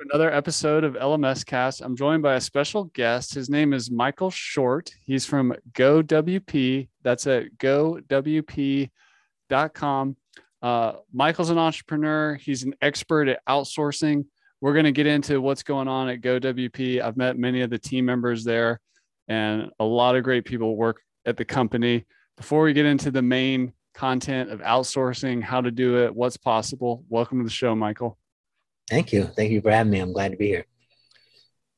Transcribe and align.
another 0.00 0.32
episode 0.32 0.82
of 0.82 0.94
LMS 0.94 1.44
Cast. 1.44 1.82
I'm 1.82 1.94
joined 1.94 2.22
by 2.22 2.34
a 2.34 2.40
special 2.40 2.84
guest. 2.84 3.34
His 3.34 3.50
name 3.50 3.74
is 3.74 3.90
Michael 3.90 4.30
Short. 4.30 4.90
He's 5.04 5.26
from 5.26 5.54
GoWP. 5.72 6.88
That's 7.02 7.26
at 7.26 7.58
gowp.com. 7.58 8.86
Uh, 10.62 10.92
Michael's 11.12 11.50
an 11.50 11.58
entrepreneur. 11.58 12.34
He's 12.36 12.62
an 12.62 12.74
expert 12.80 13.28
at 13.28 13.44
outsourcing. 13.46 14.24
We're 14.60 14.72
going 14.72 14.86
to 14.86 14.92
get 14.92 15.06
into 15.06 15.40
what's 15.40 15.62
going 15.62 15.88
on 15.88 16.08
at 16.08 16.20
GoWP. 16.20 17.02
I've 17.02 17.16
met 17.16 17.38
many 17.38 17.60
of 17.60 17.70
the 17.70 17.78
team 17.78 18.04
members 18.06 18.44
there, 18.44 18.80
and 19.28 19.70
a 19.78 19.84
lot 19.84 20.16
of 20.16 20.24
great 20.24 20.44
people 20.44 20.76
work 20.76 21.02
at 21.26 21.36
the 21.36 21.44
company. 21.44 22.06
Before 22.36 22.62
we 22.62 22.72
get 22.72 22.86
into 22.86 23.10
the 23.10 23.22
main 23.22 23.72
content 23.94 24.50
of 24.50 24.60
outsourcing, 24.60 25.42
how 25.42 25.60
to 25.60 25.70
do 25.70 26.04
it, 26.04 26.14
what's 26.14 26.36
possible, 26.38 27.04
welcome 27.08 27.38
to 27.38 27.44
the 27.44 27.50
show, 27.50 27.74
Michael. 27.74 28.18
Thank 28.90 29.12
you. 29.12 29.24
Thank 29.24 29.52
you 29.52 29.60
for 29.60 29.70
having 29.70 29.92
me. 29.92 30.00
I'm 30.00 30.12
glad 30.12 30.32
to 30.32 30.36
be 30.36 30.48
here. 30.48 30.66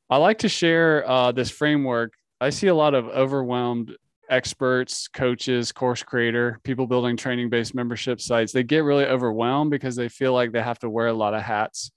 I 0.08 0.16
like 0.16 0.38
to 0.38 0.48
share 0.48 1.08
uh, 1.08 1.30
this 1.32 1.50
framework. 1.50 2.14
I 2.40 2.50
see 2.50 2.68
a 2.68 2.74
lot 2.74 2.94
of 2.94 3.06
overwhelmed 3.08 3.96
experts, 4.30 5.08
coaches, 5.08 5.72
course 5.72 6.02
creator, 6.02 6.58
people 6.64 6.86
building 6.86 7.16
training 7.16 7.50
based 7.50 7.74
membership 7.74 8.20
sites. 8.20 8.52
They 8.52 8.62
get 8.62 8.82
really 8.84 9.04
overwhelmed 9.04 9.70
because 9.70 9.94
they 9.94 10.08
feel 10.08 10.32
like 10.32 10.52
they 10.52 10.62
have 10.62 10.78
to 10.80 10.90
wear 10.90 11.08
a 11.08 11.12
lot 11.12 11.34
of 11.34 11.42
hats. 11.42 11.92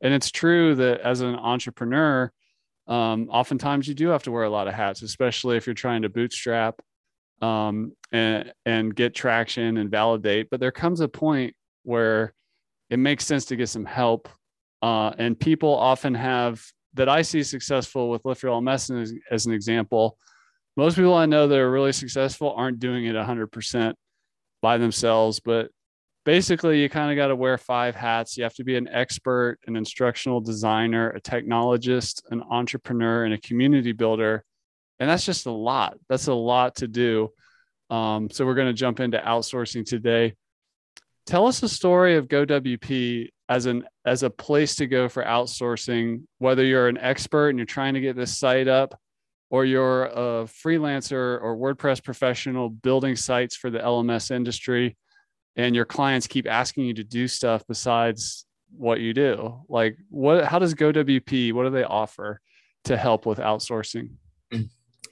And 0.00 0.14
it's 0.14 0.30
true 0.30 0.74
that 0.76 1.00
as 1.00 1.20
an 1.20 1.34
entrepreneur, 1.34 2.32
um, 2.86 3.28
oftentimes 3.30 3.86
you 3.86 3.94
do 3.94 4.08
have 4.08 4.22
to 4.22 4.32
wear 4.32 4.44
a 4.44 4.50
lot 4.50 4.68
of 4.68 4.74
hats, 4.74 5.02
especially 5.02 5.58
if 5.58 5.66
you're 5.66 5.74
trying 5.74 6.02
to 6.02 6.08
bootstrap 6.08 6.80
um, 7.42 7.92
and, 8.10 8.52
and 8.64 8.94
get 8.94 9.14
traction 9.14 9.76
and 9.76 9.90
validate. 9.90 10.48
But 10.50 10.60
there 10.60 10.72
comes 10.72 11.00
a 11.00 11.08
point 11.08 11.54
where 11.82 12.32
it 12.88 12.98
makes 12.98 13.26
sense 13.26 13.44
to 13.46 13.56
get 13.56 13.68
some 13.68 13.84
help 13.84 14.28
uh, 14.86 15.12
and 15.18 15.38
people 15.40 15.74
often 15.74 16.14
have 16.14 16.64
that 16.94 17.08
I 17.08 17.22
see 17.22 17.42
successful 17.42 18.08
with 18.08 18.24
Lifter 18.24 18.46
LMS 18.46 19.02
as, 19.02 19.12
as 19.32 19.46
an 19.46 19.52
example. 19.52 20.16
Most 20.76 20.94
people 20.94 21.14
I 21.14 21.26
know 21.26 21.48
that 21.48 21.58
are 21.58 21.72
really 21.72 21.90
successful 21.90 22.54
aren't 22.56 22.78
doing 22.78 23.04
it 23.06 23.16
100% 23.16 23.94
by 24.62 24.78
themselves, 24.78 25.40
but 25.40 25.70
basically 26.24 26.80
you 26.80 26.88
kind 26.88 27.10
of 27.10 27.16
got 27.16 27.28
to 27.28 27.34
wear 27.34 27.58
five 27.58 27.96
hats. 27.96 28.36
You 28.36 28.44
have 28.44 28.54
to 28.54 28.64
be 28.64 28.76
an 28.76 28.86
expert, 28.86 29.58
an 29.66 29.74
instructional 29.74 30.40
designer, 30.40 31.10
a 31.10 31.20
technologist, 31.20 32.22
an 32.30 32.44
entrepreneur, 32.48 33.24
and 33.24 33.34
a 33.34 33.38
community 33.38 33.90
builder. 33.90 34.44
And 35.00 35.10
that's 35.10 35.26
just 35.26 35.46
a 35.46 35.50
lot. 35.50 35.98
That's 36.08 36.28
a 36.28 36.34
lot 36.34 36.76
to 36.76 36.86
do. 36.86 37.30
Um, 37.90 38.30
so 38.30 38.46
we're 38.46 38.54
going 38.54 38.68
to 38.68 38.72
jump 38.72 39.00
into 39.00 39.18
outsourcing 39.18 39.84
today. 39.84 40.34
Tell 41.26 41.48
us 41.48 41.60
a 41.64 41.68
story 41.68 42.14
of 42.14 42.28
GoWP 42.28 43.30
as 43.48 43.66
an 43.66 43.84
as 44.04 44.22
a 44.22 44.30
place 44.30 44.74
to 44.76 44.86
go 44.86 45.08
for 45.08 45.22
outsourcing 45.22 46.22
whether 46.38 46.64
you're 46.64 46.88
an 46.88 46.98
expert 46.98 47.50
and 47.50 47.58
you're 47.58 47.66
trying 47.66 47.94
to 47.94 48.00
get 48.00 48.16
this 48.16 48.36
site 48.36 48.68
up 48.68 48.98
or 49.50 49.64
you're 49.64 50.06
a 50.06 50.44
freelancer 50.44 51.40
or 51.40 51.56
wordpress 51.56 52.02
professional 52.02 52.68
building 52.68 53.14
sites 53.14 53.56
for 53.56 53.70
the 53.70 53.78
lms 53.78 54.30
industry 54.30 54.96
and 55.54 55.74
your 55.74 55.84
clients 55.84 56.26
keep 56.26 56.46
asking 56.48 56.84
you 56.84 56.94
to 56.94 57.04
do 57.04 57.28
stuff 57.28 57.62
besides 57.68 58.46
what 58.76 59.00
you 59.00 59.14
do 59.14 59.60
like 59.68 59.96
what 60.10 60.44
how 60.44 60.58
does 60.58 60.74
gowp 60.74 61.52
what 61.52 61.62
do 61.62 61.70
they 61.70 61.84
offer 61.84 62.40
to 62.84 62.96
help 62.96 63.26
with 63.26 63.38
outsourcing 63.38 64.10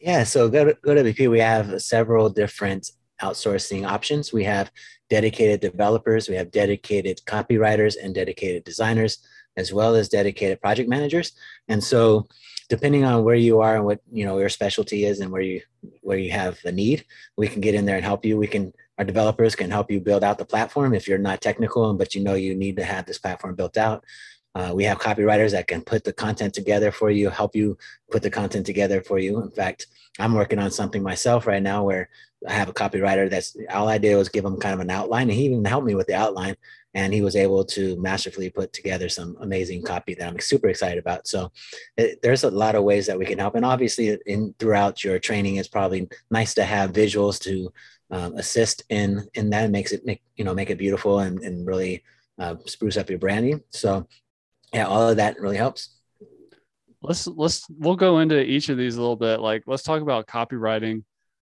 yeah 0.01 0.25
so 0.25 0.49
go, 0.49 0.73
gowp 0.85 1.29
we 1.29 1.39
have 1.39 1.81
several 1.81 2.29
different 2.29 2.91
outsourcing 3.23 3.87
options. 3.87 4.33
We 4.33 4.45
have 4.45 4.71
dedicated 5.11 5.61
developers, 5.61 6.29
we 6.29 6.37
have 6.37 6.51
dedicated 6.51 7.21
copywriters 7.27 7.95
and 8.03 8.15
dedicated 8.15 8.65
designers, 8.65 9.19
as 9.57 9.73
well 9.73 9.95
as 9.95 10.09
dedicated 10.09 10.61
project 10.61 10.89
managers. 10.89 11.33
And 11.69 11.83
so 11.83 12.29
depending 12.69 13.05
on 13.05 13.25
where 13.25 13.35
you 13.35 13.61
are 13.61 13.77
and 13.77 13.85
what 13.85 14.01
you 14.11 14.25
know 14.25 14.39
your 14.39 14.49
specialty 14.49 15.05
is 15.05 15.21
and 15.21 15.31
where 15.31 15.43
you 15.43 15.61
where 16.01 16.19
you 16.19 16.31
have 16.31 16.59
a 16.65 16.73
need, 16.73 17.05
we 17.37 17.49
can 17.49 17.61
get 17.61 17.75
in 17.75 17.85
there 17.85 17.97
and 17.97 18.05
help 18.05 18.25
you. 18.25 18.37
We 18.37 18.47
can 18.47 18.73
our 18.99 19.05
developers 19.05 19.55
can 19.55 19.71
help 19.71 19.91
you 19.91 20.01
build 20.01 20.25
out 20.25 20.39
the 20.39 20.45
platform 20.45 20.95
if 20.95 21.09
you're 21.09 21.19
not 21.19 21.41
technical 21.41 21.93
but 21.95 22.15
you 22.15 22.23
know 22.23 22.35
you 22.35 22.55
need 22.55 22.77
to 22.77 22.85
have 22.85 23.07
this 23.07 23.19
platform 23.19 23.55
built 23.55 23.77
out. 23.77 24.05
Uh, 24.55 24.71
we 24.73 24.85
have 24.85 25.01
copywriters 25.01 25.51
that 25.51 25.67
can 25.67 25.83
put 25.83 26.05
the 26.05 26.13
content 26.13 26.55
together 26.55 26.93
for 26.93 27.11
you, 27.11 27.29
help 27.29 27.57
you 27.57 27.77
put 28.13 28.23
the 28.23 28.31
content 28.31 28.65
together 28.65 29.03
for 29.03 29.19
you. 29.19 29.43
In 29.43 29.51
fact, 29.51 29.89
I'm 30.21 30.33
working 30.33 30.61
on 30.61 30.71
something 30.71 31.03
myself 31.03 31.49
right 31.49 31.63
now 31.63 31.83
where 31.83 32.09
I 32.47 32.53
have 32.53 32.69
a 32.69 32.75
copywriter 32.75 33.31
that's 33.31 33.57
all 33.73 33.89
I 33.89 33.99
did 33.99 34.17
was 34.17 34.29
give 34.29 34.45
him 34.45 34.59
kind 34.59 34.75
of 34.75 34.81
an 34.81 34.91
outline, 34.91 35.29
and 35.29 35.39
he 35.39 35.45
even 35.47 35.65
helped 35.65 35.87
me 35.87 35.95
with 35.95 36.07
the 36.07 36.15
outline. 36.15 36.57
And 36.97 37.13
he 37.13 37.23
was 37.23 37.35
able 37.35 37.65
to 37.65 38.01
masterfully 38.01 38.51
put 38.51 38.73
together 38.73 39.09
some 39.09 39.37
amazing 39.41 39.83
copy 39.83 40.15
that 40.15 40.29
I'm 40.29 40.39
super 40.39 40.69
excited 40.69 40.99
about. 40.99 41.27
So 41.27 41.51
it, 41.97 42.23
there's 42.23 42.45
a 42.45 42.51
lot 42.51 42.77
of 42.77 42.85
ways 42.85 43.07
that 43.09 43.19
we 43.19 43.27
can 43.27 43.39
help, 43.39 43.57
and 43.57 43.65
obviously, 43.65 44.17
in 44.27 44.55
throughout 44.59 45.03
your 45.03 45.19
training, 45.19 45.57
it's 45.57 45.69
probably 45.69 46.09
nice 46.31 46.55
to 46.55 46.65
have 46.65 46.93
visuals 46.93 47.41
to 47.41 47.73
um, 48.11 48.37
assist 48.37 48.85
in 48.91 49.27
in 49.35 49.51
that. 49.51 49.65
It 49.65 49.71
makes 49.71 49.93
it 49.93 50.07
make 50.07 50.23
you 50.37 50.45
know 50.45 50.55
make 50.55 50.71
it 50.71 50.79
beautiful 50.79 51.19
and 51.19 51.41
and 51.41 51.67
really 51.67 52.05
uh, 52.39 52.57
spruce 52.67 52.97
up 52.97 53.11
your 53.11 53.19
branding. 53.19 53.61
So 53.71 54.07
yeah, 54.73 54.87
all 54.87 55.09
of 55.09 55.17
that 55.17 55.41
really 55.41 55.57
helps. 55.57 55.91
Let's 57.03 57.27
let's 57.27 57.67
we'll 57.71 57.97
go 57.97 58.21
into 58.21 58.41
each 58.41 58.69
of 58.69 58.79
these 58.79 58.97
a 58.97 59.01
little 59.01 59.17
bit. 59.17 59.41
Like 59.41 59.65
let's 59.67 59.83
talk 59.83 60.01
about 60.01 60.27
copywriting. 60.27 61.05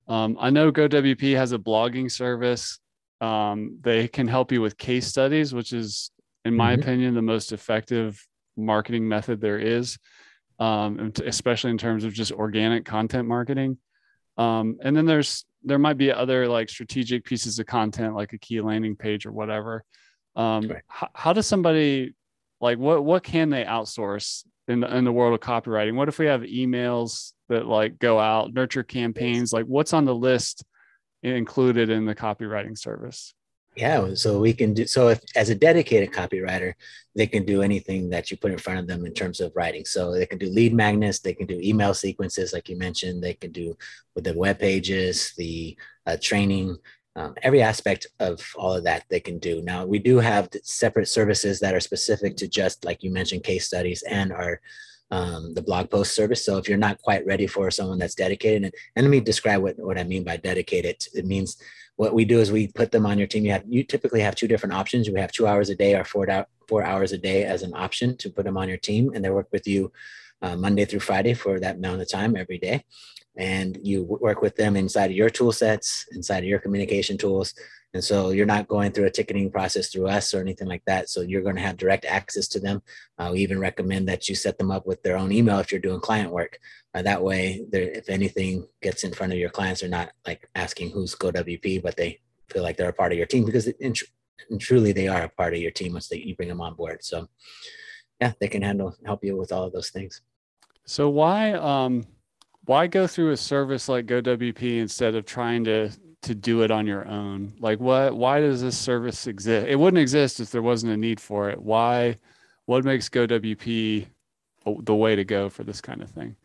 Um, 0.07 0.37
I 0.39 0.49
know 0.49 0.71
GoWP 0.71 1.35
has 1.35 1.51
a 1.51 1.57
blogging 1.57 2.11
service. 2.11 2.79
Um, 3.21 3.79
they 3.81 4.07
can 4.07 4.27
help 4.27 4.51
you 4.51 4.61
with 4.61 4.77
case 4.77 5.07
studies, 5.07 5.53
which 5.53 5.73
is, 5.73 6.11
in 6.43 6.53
my 6.53 6.73
mm-hmm. 6.73 6.81
opinion, 6.81 7.13
the 7.15 7.21
most 7.21 7.51
effective 7.51 8.23
marketing 8.55 9.07
method 9.07 9.41
there 9.41 9.57
is, 9.57 9.97
um, 10.59 11.11
especially 11.25 11.71
in 11.71 11.77
terms 11.77 12.03
of 12.03 12.13
just 12.13 12.31
organic 12.31 12.85
content 12.85 13.27
marketing. 13.27 13.77
Um, 14.37 14.77
and 14.81 14.95
then 14.95 15.05
there's 15.05 15.45
there 15.63 15.79
might 15.79 15.97
be 15.97 16.11
other 16.11 16.47
like 16.47 16.69
strategic 16.69 17.25
pieces 17.25 17.57
of 17.57 17.65
content, 17.65 18.15
like 18.15 18.33
a 18.33 18.37
key 18.37 18.61
landing 18.61 18.95
page 18.95 19.25
or 19.25 19.31
whatever. 19.31 19.83
Um, 20.35 20.67
right. 20.67 20.83
how, 20.87 21.09
how 21.13 21.33
does 21.33 21.47
somebody 21.47 22.13
like 22.61 22.77
what 22.77 23.03
what 23.03 23.23
can 23.23 23.49
they 23.49 23.63
outsource 23.63 24.43
in 24.67 24.79
the, 24.79 24.95
in 24.95 25.03
the 25.03 25.11
world 25.11 25.33
of 25.33 25.39
copywriting? 25.39 25.95
What 25.95 26.09
if 26.09 26.19
we 26.19 26.25
have 26.27 26.41
emails 26.41 27.33
that 27.49 27.65
like 27.65 27.99
go 27.99 28.19
out 28.19 28.53
nurture 28.53 28.83
campaigns? 28.83 29.53
Like 29.53 29.65
what's 29.65 29.93
on 29.93 30.05
the 30.05 30.15
list 30.15 30.63
included 31.23 31.89
in 31.89 32.05
the 32.05 32.15
copywriting 32.15 32.77
service? 32.77 33.33
Yeah 33.75 34.13
so 34.13 34.39
we 34.39 34.53
can 34.53 34.73
do 34.73 34.87
so 34.87 35.09
if 35.09 35.19
as 35.35 35.49
a 35.49 35.55
dedicated 35.55 36.13
copywriter 36.13 36.73
they 37.13 37.27
can 37.27 37.45
do 37.45 37.61
anything 37.61 38.09
that 38.09 38.31
you 38.31 38.37
put 38.37 38.53
in 38.53 38.57
front 38.57 38.79
of 38.79 38.87
them 38.87 39.05
in 39.05 39.13
terms 39.13 39.41
of 39.41 39.51
writing. 39.53 39.83
So 39.83 40.13
they 40.13 40.25
can 40.25 40.37
do 40.37 40.47
lead 40.49 40.73
magnets 40.73 41.19
they 41.19 41.33
can 41.33 41.45
do 41.45 41.59
email 41.61 41.93
sequences 41.93 42.53
like 42.53 42.69
you 42.69 42.77
mentioned 42.77 43.21
they 43.21 43.33
can 43.33 43.51
do 43.51 43.75
with 44.15 44.23
the 44.23 44.33
web 44.33 44.59
pages 44.59 45.33
the 45.37 45.77
uh, 46.05 46.15
training 46.21 46.77
um, 47.15 47.33
every 47.41 47.61
aspect 47.61 48.07
of 48.19 48.45
all 48.55 48.73
of 48.73 48.83
that 48.83 49.05
they 49.09 49.19
can 49.19 49.39
do. 49.39 49.61
Now, 49.61 49.85
we 49.85 49.99
do 49.99 50.17
have 50.19 50.49
separate 50.63 51.07
services 51.07 51.59
that 51.61 51.73
are 51.73 51.79
specific 51.79 52.35
to 52.37 52.47
just, 52.47 52.83
like 52.83 53.03
you 53.03 53.11
mentioned, 53.11 53.43
case 53.43 53.67
studies 53.67 54.03
and 54.03 54.33
our 54.33 54.61
um, 55.11 55.53
the 55.53 55.61
blog 55.61 55.89
post 55.89 56.15
service. 56.15 56.43
So 56.43 56.57
if 56.57 56.67
you're 56.67 56.77
not 56.77 57.01
quite 57.01 57.25
ready 57.25 57.47
for 57.47 57.69
someone 57.69 57.99
that's 57.99 58.15
dedicated, 58.15 58.63
and, 58.63 58.73
and 58.95 59.05
let 59.05 59.11
me 59.11 59.19
describe 59.19 59.61
what, 59.61 59.77
what 59.77 59.99
I 59.99 60.03
mean 60.03 60.23
by 60.23 60.37
dedicated. 60.37 61.05
It 61.13 61.25
means 61.25 61.57
what 61.95 62.13
we 62.13 62.25
do 62.25 62.39
is 62.39 62.51
we 62.51 62.67
put 62.67 62.91
them 62.91 63.05
on 63.05 63.17
your 63.17 63.27
team. 63.27 63.45
You 63.45 63.51
have 63.51 63.63
you 63.67 63.83
typically 63.83 64.21
have 64.21 64.35
two 64.35 64.47
different 64.47 64.73
options. 64.73 65.09
We 65.09 65.19
have 65.19 65.31
two 65.31 65.47
hours 65.47 65.69
a 65.69 65.75
day 65.75 65.93
or 65.93 66.03
four, 66.03 66.47
four 66.67 66.83
hours 66.83 67.11
a 67.11 67.19
day 67.19 67.45
as 67.45 67.61
an 67.61 67.73
option 67.75 68.17
to 68.17 68.29
put 68.31 68.45
them 68.45 68.57
on 68.57 68.67
your 68.67 68.79
team, 68.79 69.11
and 69.13 69.23
they 69.23 69.29
work 69.29 69.47
with 69.51 69.67
you 69.67 69.93
uh, 70.41 70.55
Monday 70.57 70.85
through 70.85 70.99
Friday 71.01 71.35
for 71.35 71.59
that 71.59 71.75
amount 71.75 72.01
of 72.01 72.09
time 72.09 72.35
every 72.35 72.57
day 72.57 72.83
and 73.37 73.77
you 73.81 74.03
work 74.03 74.41
with 74.41 74.55
them 74.55 74.75
inside 74.75 75.11
of 75.11 75.17
your 75.17 75.29
tool 75.29 75.51
sets, 75.51 76.05
inside 76.11 76.39
of 76.39 76.45
your 76.45 76.59
communication 76.59 77.17
tools. 77.17 77.53
And 77.93 78.03
so 78.03 78.31
you're 78.31 78.45
not 78.45 78.67
going 78.67 78.91
through 78.91 79.05
a 79.05 79.09
ticketing 79.09 79.49
process 79.49 79.87
through 79.87 80.07
us 80.07 80.33
or 80.33 80.41
anything 80.41 80.67
like 80.67 80.83
that. 80.85 81.09
So 81.09 81.21
you're 81.21 81.41
going 81.41 81.55
to 81.55 81.61
have 81.61 81.77
direct 81.77 82.03
access 82.03 82.47
to 82.49 82.59
them. 82.59 82.81
Uh, 83.17 83.29
we 83.31 83.39
even 83.39 83.57
recommend 83.57 84.09
that 84.09 84.27
you 84.27 84.35
set 84.35 84.57
them 84.57 84.69
up 84.69 84.85
with 84.85 85.01
their 85.01 85.17
own 85.17 85.31
email 85.31 85.59
if 85.59 85.71
you're 85.71 85.79
doing 85.79 86.01
client 86.01 86.31
work. 86.31 86.59
Uh, 86.93 87.01
that 87.03 87.23
way, 87.23 87.65
if 87.71 88.09
anything 88.09 88.67
gets 88.81 89.05
in 89.05 89.13
front 89.13 89.31
of 89.31 89.39
your 89.39 89.49
clients, 89.49 89.79
they're 89.79 89.89
not 89.89 90.11
like 90.27 90.49
asking 90.55 90.89
who's 90.89 91.15
GoWP, 91.15 91.81
but 91.81 91.95
they 91.95 92.19
feel 92.49 92.63
like 92.63 92.75
they're 92.75 92.89
a 92.89 92.93
part 92.93 93.13
of 93.13 93.17
your 93.17 93.27
team 93.27 93.45
because 93.45 93.67
it, 93.67 93.77
and, 93.81 93.95
tr- 93.95 94.05
and 94.49 94.59
truly 94.59 94.91
they 94.91 95.07
are 95.07 95.23
a 95.23 95.29
part 95.29 95.53
of 95.53 95.61
your 95.61 95.71
team 95.71 95.93
once 95.93 96.09
they, 96.09 96.17
you 96.17 96.35
bring 96.35 96.49
them 96.49 96.61
on 96.61 96.75
board. 96.75 97.03
So 97.03 97.29
yeah, 98.19 98.33
they 98.39 98.47
can 98.47 98.61
handle 98.61 98.95
help 99.05 99.23
you 99.23 99.37
with 99.37 99.51
all 99.51 99.63
of 99.63 99.73
those 99.73 99.89
things. 99.89 100.21
So 100.85 101.09
why 101.09 101.53
um 101.53 102.05
why 102.65 102.87
go 102.87 103.07
through 103.07 103.31
a 103.31 103.37
service 103.37 103.87
like 103.87 104.05
GoWP 104.05 104.79
instead 104.79 105.15
of 105.15 105.25
trying 105.25 105.63
to 105.65 105.89
to 106.23 106.33
do 106.33 106.63
it 106.63 106.71
on 106.71 106.87
your 106.87 107.07
own? 107.07 107.53
Like 107.59 107.79
what 107.79 108.15
why 108.15 108.39
does 108.39 108.61
this 108.61 108.77
service 108.77 109.27
exist? 109.27 109.67
It 109.67 109.75
wouldn't 109.75 110.01
exist 110.01 110.39
if 110.39 110.51
there 110.51 110.61
wasn't 110.61 110.93
a 110.93 110.97
need 110.97 111.19
for 111.19 111.49
it. 111.49 111.61
Why 111.61 112.17
what 112.65 112.83
makes 112.83 113.09
GoWP 113.09 114.07
the 114.81 114.95
way 114.95 115.15
to 115.15 115.23
go 115.23 115.49
for 115.49 115.63
this 115.63 115.81
kind 115.81 116.01
of 116.01 116.09
thing? 116.09 116.35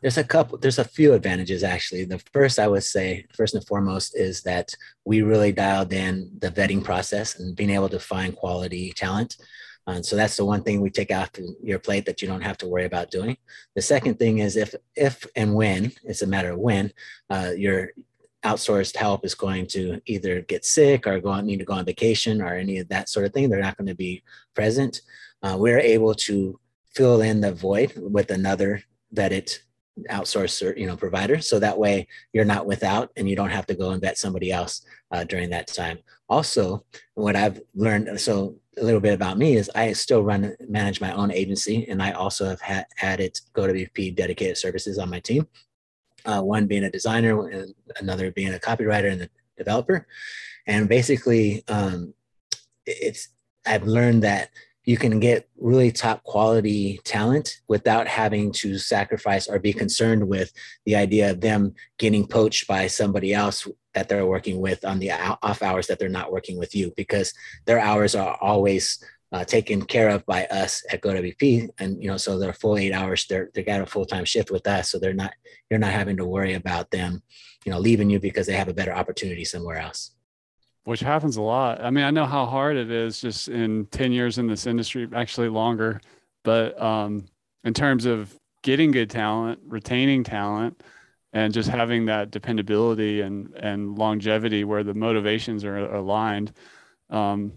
There's 0.00 0.16
a 0.16 0.24
couple 0.24 0.58
there's 0.58 0.78
a 0.78 0.84
few 0.84 1.12
advantages 1.12 1.62
actually. 1.64 2.04
The 2.04 2.22
first 2.32 2.58
I 2.58 2.68
would 2.68 2.84
say 2.84 3.26
first 3.34 3.54
and 3.54 3.66
foremost 3.66 4.16
is 4.16 4.42
that 4.42 4.72
we 5.04 5.22
really 5.22 5.52
dialed 5.52 5.92
in 5.92 6.30
the 6.38 6.50
vetting 6.50 6.82
process 6.82 7.38
and 7.38 7.56
being 7.56 7.70
able 7.70 7.88
to 7.90 7.98
find 7.98 8.34
quality 8.34 8.92
talent. 8.92 9.36
And 9.88 10.04
so 10.04 10.16
that's 10.16 10.36
the 10.36 10.44
one 10.44 10.62
thing 10.62 10.80
we 10.80 10.90
take 10.90 11.10
off 11.10 11.30
your 11.62 11.78
plate 11.78 12.04
that 12.06 12.20
you 12.20 12.28
don't 12.28 12.42
have 12.42 12.58
to 12.58 12.68
worry 12.68 12.84
about 12.84 13.10
doing. 13.10 13.38
The 13.74 13.82
second 13.82 14.18
thing 14.18 14.38
is 14.38 14.56
if 14.56 14.74
if 14.94 15.26
and 15.34 15.54
when 15.54 15.92
it's 16.04 16.22
a 16.22 16.26
matter 16.26 16.52
of 16.52 16.58
when 16.58 16.92
uh, 17.30 17.52
your 17.56 17.90
outsourced 18.44 18.96
help 18.96 19.24
is 19.24 19.34
going 19.34 19.66
to 19.66 20.00
either 20.06 20.42
get 20.42 20.64
sick 20.64 21.06
or 21.06 21.18
go 21.20 21.30
on, 21.30 21.46
need 21.46 21.58
to 21.58 21.64
go 21.64 21.72
on 21.72 21.84
vacation 21.84 22.40
or 22.42 22.54
any 22.54 22.78
of 22.78 22.88
that 22.88 23.08
sort 23.08 23.26
of 23.26 23.32
thing, 23.32 23.48
they're 23.48 23.60
not 23.60 23.76
going 23.76 23.88
to 23.88 23.94
be 23.94 24.22
present. 24.54 25.00
Uh, 25.42 25.56
we're 25.58 25.80
able 25.80 26.14
to 26.14 26.60
fill 26.94 27.22
in 27.22 27.40
the 27.40 27.52
void 27.52 27.92
with 27.96 28.30
another 28.30 28.82
vetted 29.14 29.58
outsource 30.10 30.76
you 30.78 30.86
know 30.86 30.96
provider 30.96 31.40
so 31.40 31.58
that 31.58 31.76
way 31.76 32.06
you're 32.32 32.44
not 32.44 32.66
without 32.66 33.10
and 33.16 33.28
you 33.28 33.34
don't 33.34 33.50
have 33.50 33.66
to 33.66 33.74
go 33.74 33.90
and 33.90 34.00
vet 34.00 34.16
somebody 34.16 34.52
else 34.52 34.82
uh, 35.10 35.24
during 35.24 35.50
that 35.50 35.66
time 35.66 35.98
also 36.28 36.84
what 37.14 37.34
i've 37.34 37.60
learned 37.74 38.20
so 38.20 38.54
a 38.80 38.84
little 38.84 39.00
bit 39.00 39.14
about 39.14 39.38
me 39.38 39.56
is 39.56 39.70
I 39.74 39.92
still 39.92 40.22
run 40.22 40.54
manage 40.68 41.00
my 41.00 41.12
own 41.12 41.30
agency, 41.30 41.86
and 41.88 42.02
I 42.02 42.12
also 42.12 42.46
have 42.46 42.60
had 42.60 42.86
added 43.02 43.38
GoWP 43.54 44.14
dedicated 44.14 44.56
services 44.56 44.98
on 44.98 45.10
my 45.10 45.20
team. 45.20 45.46
Uh, 46.24 46.42
one 46.42 46.66
being 46.66 46.84
a 46.84 46.90
designer, 46.90 47.48
and 47.48 47.74
another 48.00 48.30
being 48.30 48.54
a 48.54 48.58
copywriter 48.58 49.10
and 49.12 49.22
a 49.22 49.28
developer. 49.56 50.06
And 50.66 50.88
basically, 50.88 51.64
um, 51.68 52.14
it's 52.86 53.28
I've 53.66 53.86
learned 53.86 54.22
that 54.22 54.50
you 54.84 54.96
can 54.96 55.20
get 55.20 55.46
really 55.58 55.92
top 55.92 56.22
quality 56.24 56.98
talent 57.04 57.60
without 57.68 58.08
having 58.08 58.50
to 58.50 58.78
sacrifice 58.78 59.46
or 59.46 59.58
be 59.58 59.72
concerned 59.72 60.26
with 60.26 60.50
the 60.86 60.96
idea 60.96 61.30
of 61.30 61.42
them 61.42 61.74
getting 61.98 62.26
poached 62.26 62.66
by 62.66 62.86
somebody 62.86 63.34
else 63.34 63.68
that 63.98 64.08
they're 64.08 64.26
working 64.26 64.60
with 64.60 64.84
on 64.84 65.00
the 65.00 65.10
off 65.42 65.60
hours 65.60 65.88
that 65.88 65.98
they're 65.98 66.08
not 66.08 66.30
working 66.30 66.56
with 66.56 66.72
you 66.72 66.92
because 66.96 67.34
their 67.66 67.80
hours 67.80 68.14
are 68.14 68.38
always 68.40 69.02
uh, 69.32 69.44
taken 69.44 69.82
care 69.82 70.08
of 70.08 70.24
by 70.24 70.46
us 70.46 70.84
at 70.92 71.02
GoWP. 71.02 71.68
And, 71.80 72.00
you 72.00 72.08
know, 72.08 72.16
so 72.16 72.38
they're 72.38 72.52
full 72.52 72.78
eight 72.78 72.92
hours, 72.92 73.26
they're, 73.26 73.50
they 73.54 73.64
got 73.64 73.80
a 73.80 73.86
full-time 73.86 74.24
shift 74.24 74.52
with 74.52 74.68
us. 74.68 74.88
So 74.88 75.00
they're 75.00 75.12
not, 75.12 75.32
you're 75.68 75.80
not 75.80 75.90
having 75.90 76.16
to 76.18 76.24
worry 76.24 76.54
about 76.54 76.92
them, 76.92 77.20
you 77.66 77.72
know, 77.72 77.80
leaving 77.80 78.08
you 78.08 78.20
because 78.20 78.46
they 78.46 78.52
have 78.52 78.68
a 78.68 78.74
better 78.74 78.92
opportunity 78.92 79.44
somewhere 79.44 79.78
else 79.78 80.12
which 80.84 81.00
happens 81.00 81.36
a 81.36 81.42
lot. 81.42 81.84
I 81.84 81.90
mean, 81.90 82.02
I 82.02 82.10
know 82.10 82.24
how 82.24 82.46
hard 82.46 82.78
it 82.78 82.90
is 82.90 83.20
just 83.20 83.48
in 83.48 83.84
10 83.90 84.10
years 84.10 84.38
in 84.38 84.46
this 84.46 84.66
industry, 84.66 85.06
actually 85.14 85.50
longer, 85.50 86.00
but 86.44 86.80
um, 86.82 87.26
in 87.62 87.74
terms 87.74 88.06
of 88.06 88.34
getting 88.62 88.90
good 88.90 89.10
talent, 89.10 89.60
retaining 89.66 90.24
talent, 90.24 90.82
and 91.32 91.52
just 91.52 91.68
having 91.68 92.06
that 92.06 92.30
dependability 92.30 93.20
and, 93.20 93.54
and 93.56 93.98
longevity 93.98 94.64
where 94.64 94.82
the 94.82 94.94
motivations 94.94 95.64
are 95.64 95.94
aligned. 95.94 96.52
Um, 97.10 97.52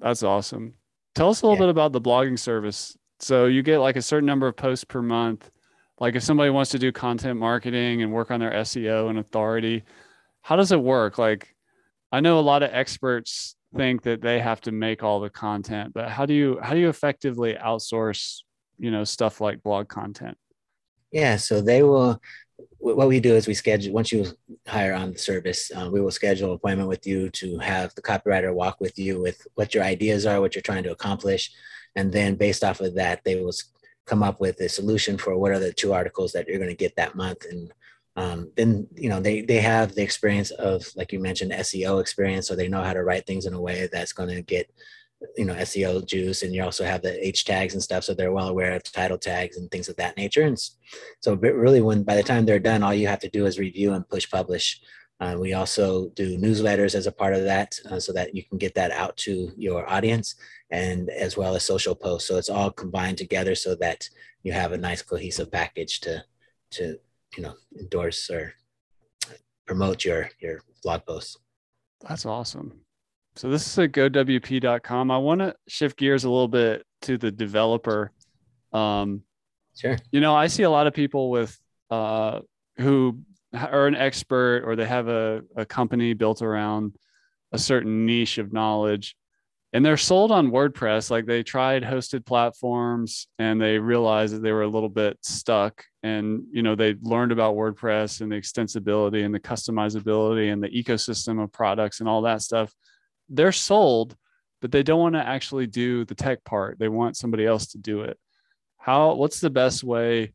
that's 0.00 0.22
awesome. 0.22 0.74
Tell 1.14 1.30
us 1.30 1.42
a 1.42 1.46
little 1.46 1.56
yeah. 1.56 1.66
bit 1.66 1.70
about 1.70 1.92
the 1.92 2.00
blogging 2.00 2.38
service. 2.38 2.96
So 3.20 3.46
you 3.46 3.62
get 3.62 3.78
like 3.78 3.96
a 3.96 4.02
certain 4.02 4.26
number 4.26 4.46
of 4.46 4.56
posts 4.56 4.84
per 4.84 5.00
month. 5.00 5.50
Like 6.00 6.16
if 6.16 6.22
somebody 6.22 6.50
wants 6.50 6.72
to 6.72 6.78
do 6.78 6.92
content 6.92 7.38
marketing 7.38 8.02
and 8.02 8.12
work 8.12 8.30
on 8.30 8.40
their 8.40 8.50
SEO 8.50 9.08
and 9.08 9.18
authority, 9.18 9.84
how 10.42 10.56
does 10.56 10.72
it 10.72 10.80
work? 10.80 11.18
Like 11.18 11.54
I 12.12 12.20
know 12.20 12.38
a 12.38 12.40
lot 12.40 12.62
of 12.62 12.70
experts 12.72 13.56
think 13.74 14.02
that 14.02 14.20
they 14.20 14.40
have 14.40 14.60
to 14.62 14.72
make 14.72 15.02
all 15.02 15.20
the 15.20 15.30
content, 15.30 15.94
but 15.94 16.08
how 16.08 16.26
do 16.26 16.34
you 16.34 16.58
how 16.62 16.74
do 16.74 16.80
you 16.80 16.88
effectively 16.88 17.54
outsource, 17.54 18.42
you 18.78 18.90
know, 18.90 19.04
stuff 19.04 19.40
like 19.40 19.62
blog 19.62 19.88
content? 19.88 20.36
Yeah, 21.10 21.36
so 21.36 21.60
they 21.60 21.82
will. 21.82 22.20
What 22.78 23.08
we 23.08 23.20
do 23.20 23.34
is 23.34 23.46
we 23.46 23.54
schedule 23.54 23.92
once 23.92 24.12
you 24.12 24.26
hire 24.66 24.94
on 24.94 25.12
the 25.12 25.18
service, 25.18 25.70
uh, 25.74 25.88
we 25.90 26.00
will 26.00 26.10
schedule 26.10 26.50
an 26.50 26.56
appointment 26.56 26.88
with 26.88 27.06
you 27.06 27.30
to 27.30 27.58
have 27.58 27.94
the 27.94 28.02
copywriter 28.02 28.52
walk 28.52 28.80
with 28.80 28.98
you 28.98 29.20
with 29.20 29.46
what 29.54 29.74
your 29.74 29.84
ideas 29.84 30.26
are, 30.26 30.40
what 30.40 30.54
you're 30.54 30.62
trying 30.62 30.84
to 30.84 30.92
accomplish, 30.92 31.50
and 31.96 32.12
then 32.12 32.34
based 32.34 32.62
off 32.64 32.80
of 32.80 32.94
that, 32.94 33.22
they 33.24 33.36
will 33.36 33.52
come 34.06 34.22
up 34.22 34.40
with 34.40 34.60
a 34.60 34.68
solution 34.68 35.16
for 35.16 35.36
what 35.36 35.52
are 35.52 35.58
the 35.58 35.72
two 35.72 35.92
articles 35.92 36.32
that 36.32 36.46
you're 36.46 36.58
going 36.58 36.70
to 36.70 36.76
get 36.76 36.96
that 36.96 37.14
month. 37.14 37.44
And 37.50 37.72
um, 38.16 38.50
then 38.56 38.86
you 38.94 39.08
know 39.08 39.20
they 39.20 39.42
they 39.42 39.60
have 39.60 39.94
the 39.94 40.02
experience 40.02 40.50
of 40.52 40.86
like 40.94 41.12
you 41.12 41.18
mentioned 41.18 41.52
SEO 41.52 42.00
experience, 42.00 42.46
so 42.46 42.54
they 42.54 42.68
know 42.68 42.82
how 42.82 42.92
to 42.92 43.02
write 43.02 43.26
things 43.26 43.46
in 43.46 43.54
a 43.54 43.60
way 43.60 43.88
that's 43.90 44.12
going 44.12 44.28
to 44.28 44.42
get 44.42 44.70
you 45.36 45.44
know 45.44 45.54
SEO 45.54 46.06
juice, 46.06 46.42
and 46.42 46.54
you 46.54 46.62
also 46.62 46.84
have 46.84 47.02
the 47.02 47.26
H 47.26 47.44
tags 47.44 47.74
and 47.74 47.82
stuff, 47.82 48.04
so 48.04 48.14
they're 48.14 48.32
well 48.32 48.48
aware 48.48 48.72
of 48.72 48.82
title 48.82 49.18
tags 49.18 49.56
and 49.56 49.70
things 49.70 49.88
of 49.88 49.96
that 49.96 50.16
nature. 50.16 50.42
And 50.42 50.58
so, 51.20 51.34
really, 51.34 51.80
when 51.80 52.02
by 52.02 52.16
the 52.16 52.22
time 52.22 52.44
they're 52.44 52.58
done, 52.58 52.82
all 52.82 52.94
you 52.94 53.06
have 53.08 53.20
to 53.20 53.30
do 53.30 53.46
is 53.46 53.58
review 53.58 53.92
and 53.94 54.08
push 54.08 54.28
publish. 54.30 54.80
Uh, 55.20 55.36
we 55.38 55.54
also 55.54 56.08
do 56.10 56.36
newsletters 56.36 56.94
as 56.94 57.06
a 57.06 57.12
part 57.12 57.34
of 57.34 57.44
that, 57.44 57.78
uh, 57.90 58.00
so 58.00 58.12
that 58.12 58.34
you 58.34 58.42
can 58.42 58.58
get 58.58 58.74
that 58.74 58.90
out 58.90 59.16
to 59.16 59.52
your 59.56 59.88
audience, 59.90 60.34
and 60.70 61.10
as 61.10 61.36
well 61.36 61.54
as 61.54 61.64
social 61.64 61.94
posts. 61.94 62.28
So 62.28 62.36
it's 62.36 62.50
all 62.50 62.70
combined 62.70 63.18
together, 63.18 63.54
so 63.54 63.74
that 63.76 64.08
you 64.42 64.52
have 64.52 64.72
a 64.72 64.78
nice 64.78 65.02
cohesive 65.02 65.50
package 65.50 66.00
to 66.00 66.24
to 66.72 66.98
you 67.36 67.42
know 67.42 67.54
endorse 67.78 68.30
or 68.30 68.54
promote 69.66 70.04
your 70.04 70.30
your 70.40 70.60
blog 70.82 71.04
posts. 71.06 71.38
That's 72.06 72.26
awesome. 72.26 72.83
So 73.36 73.48
this 73.48 73.66
is 73.66 73.78
at 73.78 73.92
gowp.com. 73.92 75.10
I 75.10 75.18
want 75.18 75.40
to 75.40 75.54
shift 75.66 75.98
gears 75.98 76.24
a 76.24 76.30
little 76.30 76.48
bit 76.48 76.86
to 77.02 77.18
the 77.18 77.32
developer. 77.32 78.12
Um, 78.72 79.22
sure. 79.76 79.96
You 80.12 80.20
know, 80.20 80.34
I 80.34 80.46
see 80.46 80.62
a 80.62 80.70
lot 80.70 80.86
of 80.86 80.94
people 80.94 81.30
with 81.30 81.58
uh, 81.90 82.40
who 82.76 83.18
are 83.54 83.86
an 83.86 83.96
expert 83.96 84.62
or 84.64 84.76
they 84.76 84.86
have 84.86 85.08
a, 85.08 85.42
a 85.56 85.66
company 85.66 86.14
built 86.14 86.42
around 86.42 86.94
a 87.52 87.58
certain 87.58 88.06
niche 88.06 88.38
of 88.38 88.52
knowledge 88.52 89.16
and 89.74 89.84
they're 89.84 89.96
sold 89.96 90.30
on 90.30 90.52
WordPress. 90.52 91.10
Like 91.10 91.26
they 91.26 91.42
tried 91.42 91.82
hosted 91.82 92.24
platforms 92.24 93.26
and 93.40 93.60
they 93.60 93.76
realized 93.76 94.32
that 94.32 94.42
they 94.42 94.52
were 94.52 94.62
a 94.62 94.68
little 94.68 94.88
bit 94.88 95.18
stuck. 95.22 95.84
And 96.04 96.44
you 96.52 96.62
know, 96.62 96.76
they 96.76 96.94
learned 97.02 97.32
about 97.32 97.56
WordPress 97.56 98.20
and 98.20 98.30
the 98.30 98.36
extensibility 98.36 99.24
and 99.24 99.34
the 99.34 99.40
customizability 99.40 100.52
and 100.52 100.62
the 100.62 100.68
ecosystem 100.68 101.42
of 101.42 101.50
products 101.50 101.98
and 101.98 102.08
all 102.08 102.22
that 102.22 102.40
stuff. 102.40 102.72
They're 103.28 103.52
sold, 103.52 104.16
but 104.60 104.72
they 104.72 104.82
don't 104.82 105.00
want 105.00 105.14
to 105.14 105.26
actually 105.26 105.66
do 105.66 106.04
the 106.04 106.14
tech 106.14 106.44
part. 106.44 106.78
They 106.78 106.88
want 106.88 107.16
somebody 107.16 107.46
else 107.46 107.68
to 107.68 107.78
do 107.78 108.02
it. 108.02 108.18
How 108.78 109.14
what's 109.14 109.40
the 109.40 109.50
best 109.50 109.82
way 109.82 110.32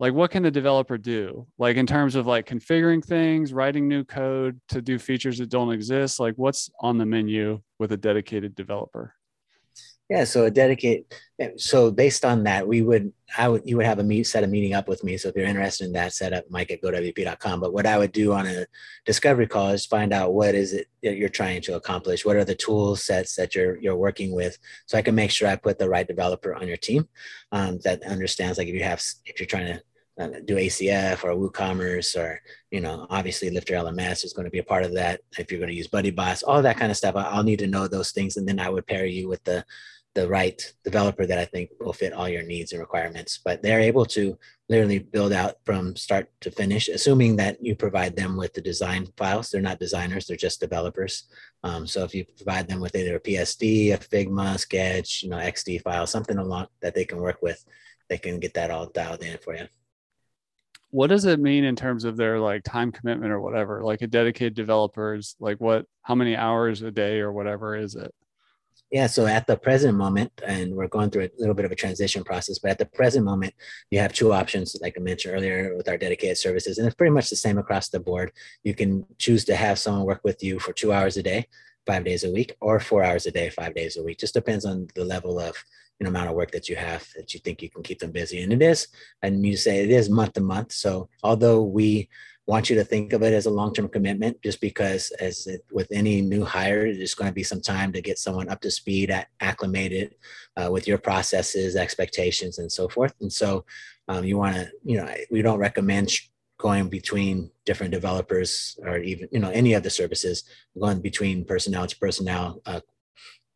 like 0.00 0.14
what 0.14 0.30
can 0.30 0.42
the 0.42 0.50
developer 0.50 0.96
do 0.96 1.46
like 1.58 1.76
in 1.76 1.86
terms 1.86 2.14
of 2.14 2.26
like 2.26 2.46
configuring 2.46 3.04
things 3.04 3.52
writing 3.52 3.88
new 3.88 4.04
code 4.04 4.60
to 4.68 4.80
do 4.80 4.98
features 4.98 5.38
that 5.38 5.50
don't 5.50 5.72
exist 5.72 6.20
like 6.20 6.34
what's 6.36 6.70
on 6.80 6.98
the 6.98 7.06
menu 7.06 7.60
with 7.78 7.92
a 7.92 7.96
dedicated 7.96 8.54
developer 8.54 9.14
yeah 10.08 10.24
so 10.24 10.44
a 10.44 10.50
dedicate. 10.50 11.12
so 11.56 11.90
based 11.90 12.24
on 12.24 12.44
that 12.44 12.66
we 12.66 12.82
would 12.82 13.12
i 13.36 13.48
would 13.48 13.62
you 13.64 13.76
would 13.76 13.86
have 13.86 13.98
a 13.98 14.04
meet 14.04 14.24
set 14.24 14.44
a 14.44 14.46
meeting 14.46 14.74
up 14.74 14.88
with 14.88 15.04
me 15.04 15.16
so 15.16 15.28
if 15.28 15.36
you're 15.36 15.44
interested 15.44 15.84
in 15.84 15.92
that 15.92 16.12
set 16.12 16.32
up 16.32 16.44
mike 16.50 16.70
at 16.70 16.80
gowp.com 16.82 17.60
but 17.60 17.72
what 17.72 17.86
i 17.86 17.98
would 17.98 18.12
do 18.12 18.32
on 18.32 18.46
a 18.46 18.66
discovery 19.04 19.46
call 19.46 19.68
is 19.68 19.86
find 19.86 20.12
out 20.12 20.32
what 20.32 20.54
is 20.54 20.72
it 20.72 20.86
that 21.02 21.16
you're 21.16 21.28
trying 21.28 21.60
to 21.60 21.76
accomplish 21.76 22.24
what 22.24 22.36
are 22.36 22.44
the 22.44 22.54
tool 22.54 22.96
sets 22.96 23.36
that 23.36 23.54
you're 23.54 23.78
you're 23.80 23.96
working 23.96 24.32
with 24.32 24.58
so 24.86 24.96
i 24.96 25.02
can 25.02 25.14
make 25.14 25.30
sure 25.30 25.48
i 25.48 25.56
put 25.56 25.78
the 25.78 25.88
right 25.88 26.08
developer 26.08 26.54
on 26.54 26.66
your 26.66 26.76
team 26.76 27.06
um, 27.52 27.78
that 27.84 28.02
understands 28.04 28.58
like 28.58 28.68
if 28.68 28.74
you 28.74 28.82
have 28.82 29.02
if 29.26 29.38
you're 29.38 29.46
trying 29.46 29.74
to 29.74 29.82
uh, 30.18 30.30
do 30.46 30.56
ACF 30.56 31.22
or 31.22 31.30
WooCommerce 31.30 32.18
or, 32.18 32.42
you 32.72 32.80
know, 32.80 33.06
obviously 33.08 33.50
Lifter 33.50 33.74
LMS 33.74 34.24
is 34.24 34.32
going 34.32 34.46
to 34.46 34.50
be 34.50 34.58
a 34.58 34.64
part 34.64 34.82
of 34.82 34.92
that. 34.94 35.20
If 35.38 35.52
you're 35.52 35.60
going 35.60 35.70
to 35.70 35.76
use 35.76 35.86
BuddyBoss, 35.86 36.42
all 36.44 36.60
that 36.60 36.76
kind 36.76 36.90
of 36.90 36.96
stuff, 36.96 37.14
I'll 37.14 37.44
need 37.44 37.60
to 37.60 37.68
know 37.68 37.86
those 37.86 38.10
things. 38.10 38.36
And 38.36 38.48
then 38.48 38.58
I 38.58 38.68
would 38.68 38.86
pair 38.86 39.06
you 39.06 39.28
with 39.28 39.44
the, 39.44 39.64
the 40.18 40.28
right 40.28 40.60
developer 40.82 41.24
that 41.26 41.38
I 41.38 41.44
think 41.44 41.70
will 41.78 41.92
fit 41.92 42.12
all 42.12 42.28
your 42.28 42.42
needs 42.42 42.72
and 42.72 42.80
requirements. 42.80 43.38
But 43.44 43.62
they're 43.62 43.80
able 43.80 44.04
to 44.06 44.36
literally 44.68 44.98
build 44.98 45.32
out 45.32 45.54
from 45.64 45.94
start 45.94 46.28
to 46.40 46.50
finish, 46.50 46.88
assuming 46.88 47.36
that 47.36 47.64
you 47.64 47.76
provide 47.76 48.16
them 48.16 48.36
with 48.36 48.52
the 48.52 48.60
design 48.60 49.06
files. 49.16 49.50
They're 49.50 49.60
not 49.60 49.78
designers, 49.78 50.26
they're 50.26 50.36
just 50.36 50.58
developers. 50.58 51.28
Um, 51.62 51.86
so 51.86 52.02
if 52.02 52.16
you 52.16 52.24
provide 52.24 52.66
them 52.66 52.80
with 52.80 52.96
either 52.96 53.16
a 53.16 53.20
PSD, 53.20 53.94
a 53.94 53.98
Figma, 53.98 54.58
Sketch, 54.58 55.22
you 55.22 55.30
know, 55.30 55.36
XD 55.36 55.82
file, 55.82 56.06
something 56.06 56.38
along 56.38 56.66
that 56.82 56.96
they 56.96 57.04
can 57.04 57.18
work 57.18 57.38
with, 57.40 57.64
they 58.08 58.18
can 58.18 58.40
get 58.40 58.54
that 58.54 58.72
all 58.72 58.86
dialed 58.86 59.22
in 59.22 59.38
for 59.38 59.54
you 59.54 59.68
what 60.90 61.08
does 61.08 61.26
it 61.26 61.38
mean 61.38 61.64
in 61.64 61.76
terms 61.76 62.04
of 62.04 62.16
their 62.16 62.40
like 62.40 62.64
time 62.64 62.90
commitment 62.90 63.30
or 63.30 63.42
whatever 63.42 63.82
like 63.84 64.00
a 64.00 64.06
dedicated 64.06 64.54
developer 64.54 65.14
is 65.14 65.36
like 65.38 65.58
what 65.58 65.84
how 66.00 66.14
many 66.14 66.34
hours 66.34 66.80
a 66.80 66.90
day 66.90 67.20
or 67.20 67.30
whatever 67.30 67.76
is 67.76 67.94
it 67.94 68.10
Yeah, 68.90 69.06
so 69.06 69.26
at 69.26 69.46
the 69.46 69.56
present 69.58 69.98
moment, 69.98 70.32
and 70.46 70.74
we're 70.74 70.88
going 70.88 71.10
through 71.10 71.24
a 71.24 71.30
little 71.36 71.54
bit 71.54 71.66
of 71.66 71.72
a 71.72 71.76
transition 71.76 72.24
process, 72.24 72.58
but 72.58 72.70
at 72.70 72.78
the 72.78 72.86
present 72.86 73.22
moment, 73.22 73.52
you 73.90 73.98
have 73.98 74.14
two 74.14 74.32
options, 74.32 74.74
like 74.80 74.94
I 74.96 75.02
mentioned 75.02 75.34
earlier, 75.34 75.76
with 75.76 75.88
our 75.88 75.98
dedicated 75.98 76.38
services, 76.38 76.78
and 76.78 76.86
it's 76.86 76.96
pretty 76.96 77.12
much 77.12 77.28
the 77.28 77.36
same 77.36 77.58
across 77.58 77.90
the 77.90 78.00
board. 78.00 78.32
You 78.64 78.74
can 78.74 79.04
choose 79.18 79.44
to 79.44 79.56
have 79.56 79.78
someone 79.78 80.06
work 80.06 80.22
with 80.24 80.42
you 80.42 80.58
for 80.58 80.72
two 80.72 80.94
hours 80.94 81.18
a 81.18 81.22
day, 81.22 81.48
five 81.86 82.04
days 82.04 82.24
a 82.24 82.32
week, 82.32 82.56
or 82.62 82.80
four 82.80 83.04
hours 83.04 83.26
a 83.26 83.30
day, 83.30 83.50
five 83.50 83.74
days 83.74 83.98
a 83.98 84.02
week. 84.02 84.18
Just 84.18 84.32
depends 84.32 84.64
on 84.64 84.88
the 84.94 85.04
level 85.04 85.38
of 85.38 85.62
you 86.00 86.04
know, 86.04 86.08
amount 86.08 86.30
of 86.30 86.36
work 86.36 86.52
that 86.52 86.70
you 86.70 86.76
have 86.76 87.06
that 87.14 87.34
you 87.34 87.40
think 87.40 87.60
you 87.60 87.68
can 87.68 87.82
keep 87.82 87.98
them 87.98 88.10
busy, 88.10 88.40
and 88.40 88.54
it 88.54 88.62
is. 88.62 88.88
And 89.20 89.44
you 89.44 89.58
say 89.58 89.84
it 89.84 89.90
is 89.90 90.08
month 90.08 90.32
to 90.34 90.40
month. 90.40 90.72
So 90.72 91.10
although 91.22 91.62
we 91.62 92.08
want 92.48 92.70
you 92.70 92.76
to 92.76 92.84
think 92.84 93.12
of 93.12 93.22
it 93.22 93.34
as 93.34 93.44
a 93.44 93.50
long-term 93.50 93.88
commitment 93.90 94.40
just 94.42 94.58
because 94.62 95.10
as 95.20 95.46
it, 95.46 95.60
with 95.70 95.86
any 95.92 96.22
new 96.22 96.42
hire 96.42 96.90
there's 96.94 97.14
going 97.14 97.30
to 97.30 97.34
be 97.34 97.42
some 97.42 97.60
time 97.60 97.92
to 97.92 98.00
get 98.00 98.18
someone 98.18 98.48
up 98.48 98.58
to 98.62 98.70
speed 98.70 99.10
at 99.10 99.28
acclimated 99.40 100.14
uh, 100.56 100.70
with 100.72 100.88
your 100.88 100.96
processes 100.96 101.76
expectations 101.76 102.58
and 102.58 102.72
so 102.72 102.88
forth. 102.88 103.12
And 103.20 103.30
so 103.30 103.66
um, 104.08 104.24
you 104.24 104.38
want 104.38 104.56
to 104.56 104.70
you 104.82 104.96
know 104.96 105.14
we 105.30 105.42
don't 105.42 105.58
recommend 105.58 106.10
going 106.58 106.88
between 106.88 107.50
different 107.66 107.92
developers 107.92 108.78
or 108.82 108.96
even 108.98 109.28
you 109.30 109.40
know 109.40 109.50
any 109.50 109.74
of 109.74 109.82
the 109.82 109.90
services 109.90 110.44
going 110.80 111.00
between 111.02 111.44
personnel 111.44 111.86
to 111.86 111.98
personnel 111.98 112.62
uh, 112.64 112.80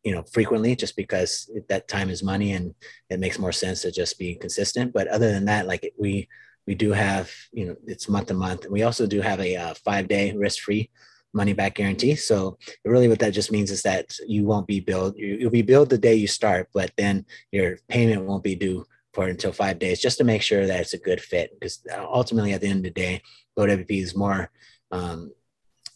you 0.05 0.15
know 0.15 0.23
frequently 0.35 0.77
just 0.77 0.97
because 0.97 1.51
that 1.71 1.89
time 1.89 2.11
is 2.11 2.23
money 2.23 2.53
and 2.53 2.75
it 3.09 3.19
makes 3.19 3.39
more 3.39 3.53
sense 3.53 3.81
to 3.81 3.91
just 3.91 4.19
be 4.19 4.35
consistent. 4.35 4.93
But 4.93 5.09
other 5.09 5.33
than 5.33 5.47
that 5.47 5.67
like 5.67 5.95
we 5.99 6.29
we 6.67 6.75
do 6.75 6.93
have, 6.93 7.31
you 7.53 7.67
know, 7.67 7.77
it's 7.87 8.09
month 8.09 8.29
to 8.29 8.35
month. 8.35 8.67
We 8.71 8.83
also 8.83 9.07
do 9.07 9.21
have 9.21 9.41
a 9.41 9.57
uh, 9.57 9.75
five 9.75 10.09
day 10.09 10.33
risk 10.33 10.63
free 10.63 10.91
money 11.35 11.53
back 11.53 11.75
guarantee. 11.75 12.15
So 12.15 12.59
really 12.85 13.09
what 13.09 13.19
that 13.21 13.33
just 13.33 13.51
means 13.51 13.71
is 13.71 13.83
that 13.83 14.17
you 14.27 14.45
won't 14.45 14.67
be 14.67 14.81
billed, 14.81 15.17
you'll 15.17 15.51
be 15.51 15.63
billed 15.63 15.91
the 15.91 15.99
day 15.99 16.15
you 16.15 16.27
start, 16.27 16.69
but 16.75 16.93
then 16.97 17.25
your 17.51 17.79
payment 17.89 18.25
won't 18.25 18.45
be 18.45 18.55
due 18.55 18.85
for 19.15 19.27
until 19.27 19.53
five 19.53 19.79
days 19.79 20.01
just 20.01 20.19
to 20.19 20.25
make 20.25 20.43
sure 20.43 20.67
that 20.67 20.81
it's 20.81 20.95
a 20.95 20.99
good 20.99 21.21
fit. 21.21 21.53
Because 21.59 21.85
ultimately 21.91 22.53
at 22.53 22.61
the 22.61 22.69
end 22.69 22.79
of 22.79 22.85
the 22.85 22.91
day, 22.91 23.23
GoWP 23.59 24.03
is 24.03 24.17
more, 24.17 24.51
um, 24.91 25.33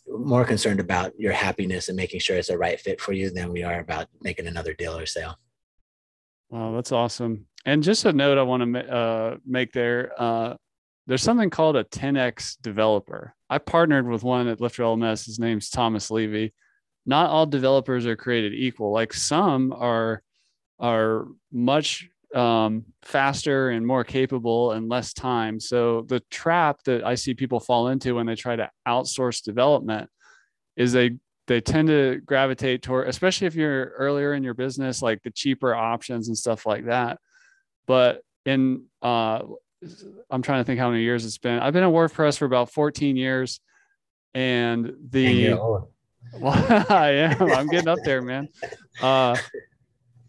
more 0.09 0.45
concerned 0.45 0.81
about 0.81 1.19
your 1.19 1.33
happiness 1.33 1.89
and 1.89 1.97
making 1.97 2.21
sure 2.21 2.37
it's 2.37 2.49
a 2.49 2.59
right 2.59 2.79
fit 2.81 3.01
for 3.01 3.13
you 3.13 3.31
than 3.31 3.53
we 3.53 3.63
are 3.63 3.81
about 3.81 4.09
making 4.23 4.47
another 4.47 4.73
deal 4.73 4.97
or 4.97 5.07
sale. 5.07 5.39
Wow, 6.49 6.73
that's 6.73 6.93
awesome. 6.93 7.47
And 7.67 7.83
just 7.83 8.05
a 8.05 8.13
note 8.13 8.39
I 8.39 8.43
want 8.43 8.75
to 8.75 8.95
uh, 8.95 9.37
make 9.45 9.73
there. 9.73 10.13
Uh, 10.17 10.55
there's 11.09 11.23
something 11.23 11.51
called 11.51 11.77
a 11.77 11.83
10x 11.83 12.59
developer. 12.63 13.35
I 13.51 13.59
partnered 13.59 14.09
with 14.09 14.23
one 14.23 14.47
at 14.47 14.61
Lifter 14.61 14.85
LMS. 14.85 15.27
His 15.27 15.41
name's 15.41 15.69
Thomas 15.69 16.11
Levy. 16.11 16.55
Not 17.07 17.29
all 17.29 17.45
developers 17.45 18.07
are 18.07 18.17
created 18.17 18.55
equal. 18.55 18.93
Like 18.93 19.13
some 19.13 19.73
are 19.73 20.23
are 20.79 21.27
much 21.53 22.09
um, 22.35 22.85
faster 23.03 23.71
and 23.71 23.87
more 23.87 24.05
capable 24.05 24.73
and 24.73 24.89
less 24.89 25.13
time. 25.13 25.59
So 25.59 26.03
the 26.03 26.21
trap 26.31 26.83
that 26.85 27.05
I 27.05 27.15
see 27.15 27.35
people 27.35 27.61
fall 27.61 27.89
into 27.89 28.15
when 28.15 28.27
they 28.27 28.35
try 28.35 28.57
to 28.57 28.71
outsource 28.87 29.43
development 29.43 30.09
is 30.77 30.93
they 30.93 31.19
they 31.49 31.61
tend 31.61 31.89
to 31.89 32.21
gravitate 32.25 32.83
toward, 32.83 33.09
especially 33.09 33.47
if 33.49 33.55
you're 33.55 33.87
earlier 33.91 34.35
in 34.35 34.43
your 34.45 34.55
business, 34.55 35.03
like 35.03 35.23
the 35.23 35.31
cheaper 35.31 35.75
options 35.75 36.29
and 36.29 36.37
stuff 36.37 36.67
like 36.67 36.87
that. 36.87 37.19
But 37.87 38.23
in, 38.45 38.85
uh, 39.03 39.43
I'm 40.31 40.43
trying 40.43 40.61
to 40.61 40.65
think 40.65 40.81
how 40.81 40.91
many 40.91 41.03
years 41.03 41.25
it's 41.25 41.39
been. 41.39 41.59
I've 41.59 41.73
been 41.73 41.85
at 41.85 41.91
WordPress 41.91 42.39
for 42.39 42.45
about 42.45 42.71
14 42.71 43.17
years, 43.17 43.61
and 44.35 44.95
the 45.11 45.53
well, 46.41 46.87
I 46.91 47.11
am. 47.11 47.43
I'm 47.43 47.69
getting 47.69 47.89
up 47.89 47.99
there, 48.05 48.23
man. 48.23 48.49
Uh, 49.01 49.37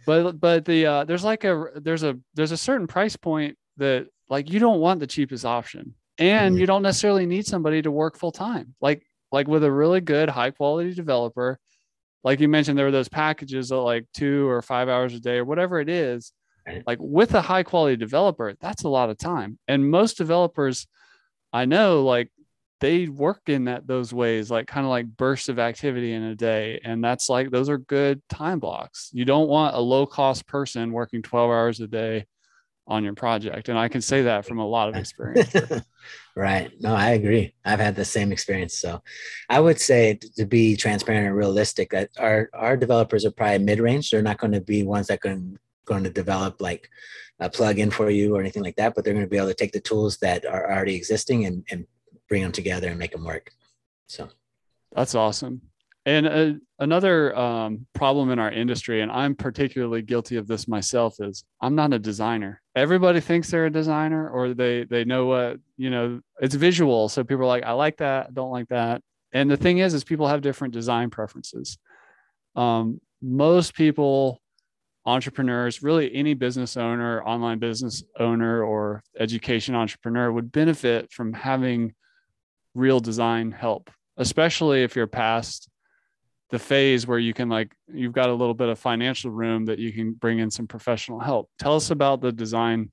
but 0.05 0.39
but 0.39 0.65
the 0.65 0.85
uh, 0.85 1.03
there's 1.03 1.23
like 1.23 1.43
a 1.43 1.71
there's 1.75 2.03
a 2.03 2.17
there's 2.33 2.51
a 2.51 2.57
certain 2.57 2.87
price 2.87 3.15
point 3.15 3.57
that 3.77 4.07
like 4.29 4.51
you 4.51 4.59
don't 4.59 4.79
want 4.79 4.99
the 4.99 5.07
cheapest 5.07 5.45
option, 5.45 5.95
and 6.17 6.53
mm-hmm. 6.53 6.59
you 6.59 6.65
don't 6.67 6.83
necessarily 6.83 7.25
need 7.25 7.45
somebody 7.45 7.81
to 7.81 7.91
work 7.91 8.17
full 8.17 8.31
time. 8.31 8.75
Like 8.81 9.03
like 9.31 9.47
with 9.47 9.63
a 9.63 9.71
really 9.71 10.01
good 10.01 10.29
high 10.29 10.51
quality 10.51 10.93
developer 10.93 11.59
like 12.23 12.39
you 12.39 12.47
mentioned 12.47 12.77
there 12.77 12.85
were 12.85 12.91
those 12.91 13.07
packages 13.07 13.71
of 13.71 13.83
like 13.83 14.05
two 14.13 14.47
or 14.49 14.61
five 14.61 14.89
hours 14.89 15.13
a 15.13 15.19
day 15.19 15.37
or 15.37 15.45
whatever 15.45 15.79
it 15.79 15.89
is 15.89 16.33
like 16.85 16.97
with 16.99 17.33
a 17.33 17.41
high 17.41 17.63
quality 17.63 17.95
developer 17.95 18.53
that's 18.59 18.83
a 18.83 18.89
lot 18.89 19.09
of 19.09 19.17
time 19.17 19.57
and 19.67 19.89
most 19.89 20.17
developers 20.17 20.87
i 21.53 21.65
know 21.65 22.03
like 22.03 22.29
they 22.79 23.07
work 23.07 23.41
in 23.47 23.65
that 23.65 23.87
those 23.87 24.13
ways 24.13 24.51
like 24.51 24.67
kind 24.67 24.85
of 24.85 24.89
like 24.89 25.07
bursts 25.07 25.49
of 25.49 25.57
activity 25.57 26.13
in 26.13 26.23
a 26.23 26.35
day 26.35 26.79
and 26.83 27.03
that's 27.03 27.29
like 27.29 27.49
those 27.49 27.69
are 27.69 27.77
good 27.77 28.21
time 28.29 28.59
blocks 28.59 29.09
you 29.13 29.25
don't 29.25 29.47
want 29.47 29.75
a 29.75 29.79
low 29.79 30.05
cost 30.05 30.45
person 30.47 30.91
working 30.91 31.21
12 31.21 31.49
hours 31.49 31.79
a 31.79 31.87
day 31.87 32.25
on 32.87 33.03
your 33.03 33.13
project. 33.13 33.69
And 33.69 33.77
I 33.77 33.89
can 33.89 34.01
say 34.01 34.23
that 34.23 34.45
from 34.45 34.59
a 34.59 34.65
lot 34.65 34.89
of 34.89 34.95
experience. 34.99 35.53
right. 36.35 36.71
No, 36.79 36.95
I 36.95 37.11
agree. 37.11 37.53
I've 37.65 37.79
had 37.79 37.95
the 37.95 38.05
same 38.05 38.31
experience. 38.31 38.75
So 38.75 39.01
I 39.49 39.59
would 39.59 39.79
say 39.79 40.19
to 40.37 40.45
be 40.45 40.75
transparent 40.75 41.27
and 41.27 41.35
realistic 41.35 41.91
that 41.91 42.09
our, 42.17 42.49
our 42.53 42.77
developers 42.77 43.25
are 43.25 43.31
probably 43.31 43.59
mid-range. 43.59 44.09
They're 44.09 44.21
not 44.21 44.37
going 44.37 44.53
to 44.53 44.61
be 44.61 44.83
ones 44.83 45.07
that 45.07 45.21
can 45.21 45.59
going 45.87 46.03
to 46.03 46.09
develop 46.09 46.61
like 46.61 46.89
a 47.39 47.49
plug-in 47.49 47.91
for 47.91 48.09
you 48.09 48.35
or 48.35 48.39
anything 48.39 48.63
like 48.63 48.75
that, 48.75 48.93
but 48.93 49.03
they're 49.03 49.13
going 49.13 49.25
to 49.25 49.29
be 49.29 49.37
able 49.37 49.47
to 49.47 49.53
take 49.53 49.71
the 49.71 49.79
tools 49.79 50.17
that 50.17 50.45
are 50.45 50.71
already 50.71 50.95
existing 50.95 51.45
and, 51.45 51.63
and 51.71 51.85
bring 52.29 52.41
them 52.43 52.51
together 52.51 52.89
and 52.89 52.99
make 52.99 53.11
them 53.11 53.23
work. 53.23 53.51
So 54.07 54.29
that's 54.93 55.15
awesome. 55.15 55.61
And 56.05 56.25
uh, 56.25 56.53
another 56.79 57.37
um, 57.37 57.85
problem 57.93 58.31
in 58.31 58.39
our 58.39 58.51
industry, 58.51 59.01
and 59.01 59.11
I'm 59.11 59.35
particularly 59.35 60.01
guilty 60.01 60.37
of 60.37 60.47
this 60.47 60.65
myself, 60.65 61.15
is 61.19 61.43
I'm 61.61 61.75
not 61.75 61.93
a 61.93 61.99
designer. 61.99 62.61
Everybody 62.75 63.19
thinks 63.19 63.51
they're 63.51 63.65
a 63.65 63.69
designer, 63.69 64.29
or 64.29 64.53
they 64.53 64.85
they 64.85 65.03
know 65.03 65.25
what 65.25 65.59
you 65.75 65.89
know. 65.89 66.21
It's 66.39 66.55
visual, 66.55 67.09
so 67.09 67.25
people 67.25 67.43
are 67.43 67.47
like, 67.47 67.65
I 67.65 67.73
like 67.73 67.97
that, 67.97 68.33
don't 68.33 68.51
like 68.51 68.69
that. 68.69 69.01
And 69.33 69.51
the 69.51 69.57
thing 69.57 69.79
is, 69.79 69.93
is 69.93 70.05
people 70.05 70.29
have 70.29 70.41
different 70.41 70.73
design 70.73 71.09
preferences. 71.09 71.77
Um, 72.55 73.01
most 73.21 73.73
people, 73.73 74.41
entrepreneurs, 75.07 75.81
really 75.81 76.13
any 76.13 76.33
business 76.33 76.75
owner, 76.75 77.23
online 77.23 77.59
business 77.59 78.03
owner, 78.19 78.61
or 78.61 79.01
education 79.17 79.73
entrepreneur 79.73 80.31
would 80.31 80.51
benefit 80.51 81.11
from 81.11 81.31
having 81.31 81.95
real 82.75 82.99
design 82.99 83.51
help, 83.51 83.89
especially 84.17 84.83
if 84.83 84.95
you're 84.95 85.07
past 85.07 85.69
the 86.49 86.59
phase 86.59 87.07
where 87.07 87.19
you 87.19 87.33
can 87.33 87.49
like 87.49 87.73
you've 87.91 88.13
got 88.13 88.29
a 88.29 88.33
little 88.33 88.53
bit 88.53 88.69
of 88.69 88.79
financial 88.79 89.31
room 89.31 89.65
that 89.65 89.79
you 89.79 89.91
can 89.91 90.13
bring 90.13 90.39
in 90.39 90.51
some 90.51 90.67
professional 90.67 91.19
help. 91.19 91.49
Tell 91.57 91.75
us 91.75 91.89
about 91.89 92.21
the 92.21 92.31
design 92.31 92.91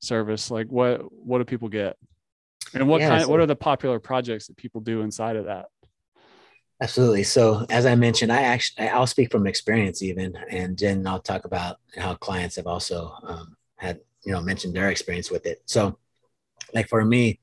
service 0.00 0.50
like 0.50 0.66
what 0.68 1.00
what 1.10 1.38
do 1.38 1.44
people 1.44 1.68
get? 1.68 1.96
And 2.74 2.88
what 2.88 3.00
yeah, 3.00 3.08
kind 3.08 3.22
so, 3.24 3.30
what 3.30 3.40
are 3.40 3.46
the 3.46 3.56
popular 3.56 3.98
projects 3.98 4.48
that 4.48 4.56
people 4.56 4.80
do 4.80 5.00
inside 5.00 5.36
of 5.36 5.46
that 5.46 5.66
absolutely 6.84 7.22
so 7.22 7.64
as 7.70 7.86
i 7.86 7.94
mentioned 7.94 8.30
i 8.30 8.42
actually 8.42 8.86
i'll 8.88 9.06
speak 9.06 9.32
from 9.32 9.46
experience 9.46 10.02
even 10.02 10.36
and 10.50 10.78
then 10.78 11.06
i'll 11.06 11.18
talk 11.18 11.44
about 11.46 11.78
how 11.96 12.14
clients 12.14 12.56
have 12.56 12.66
also 12.66 13.10
um, 13.24 13.56
had 13.76 13.98
you 14.24 14.32
know 14.32 14.42
mentioned 14.42 14.74
their 14.74 14.90
experience 14.90 15.30
with 15.30 15.46
it 15.46 15.62
so 15.64 15.98
like 16.74 16.88
for 16.88 17.04
me 17.04 17.40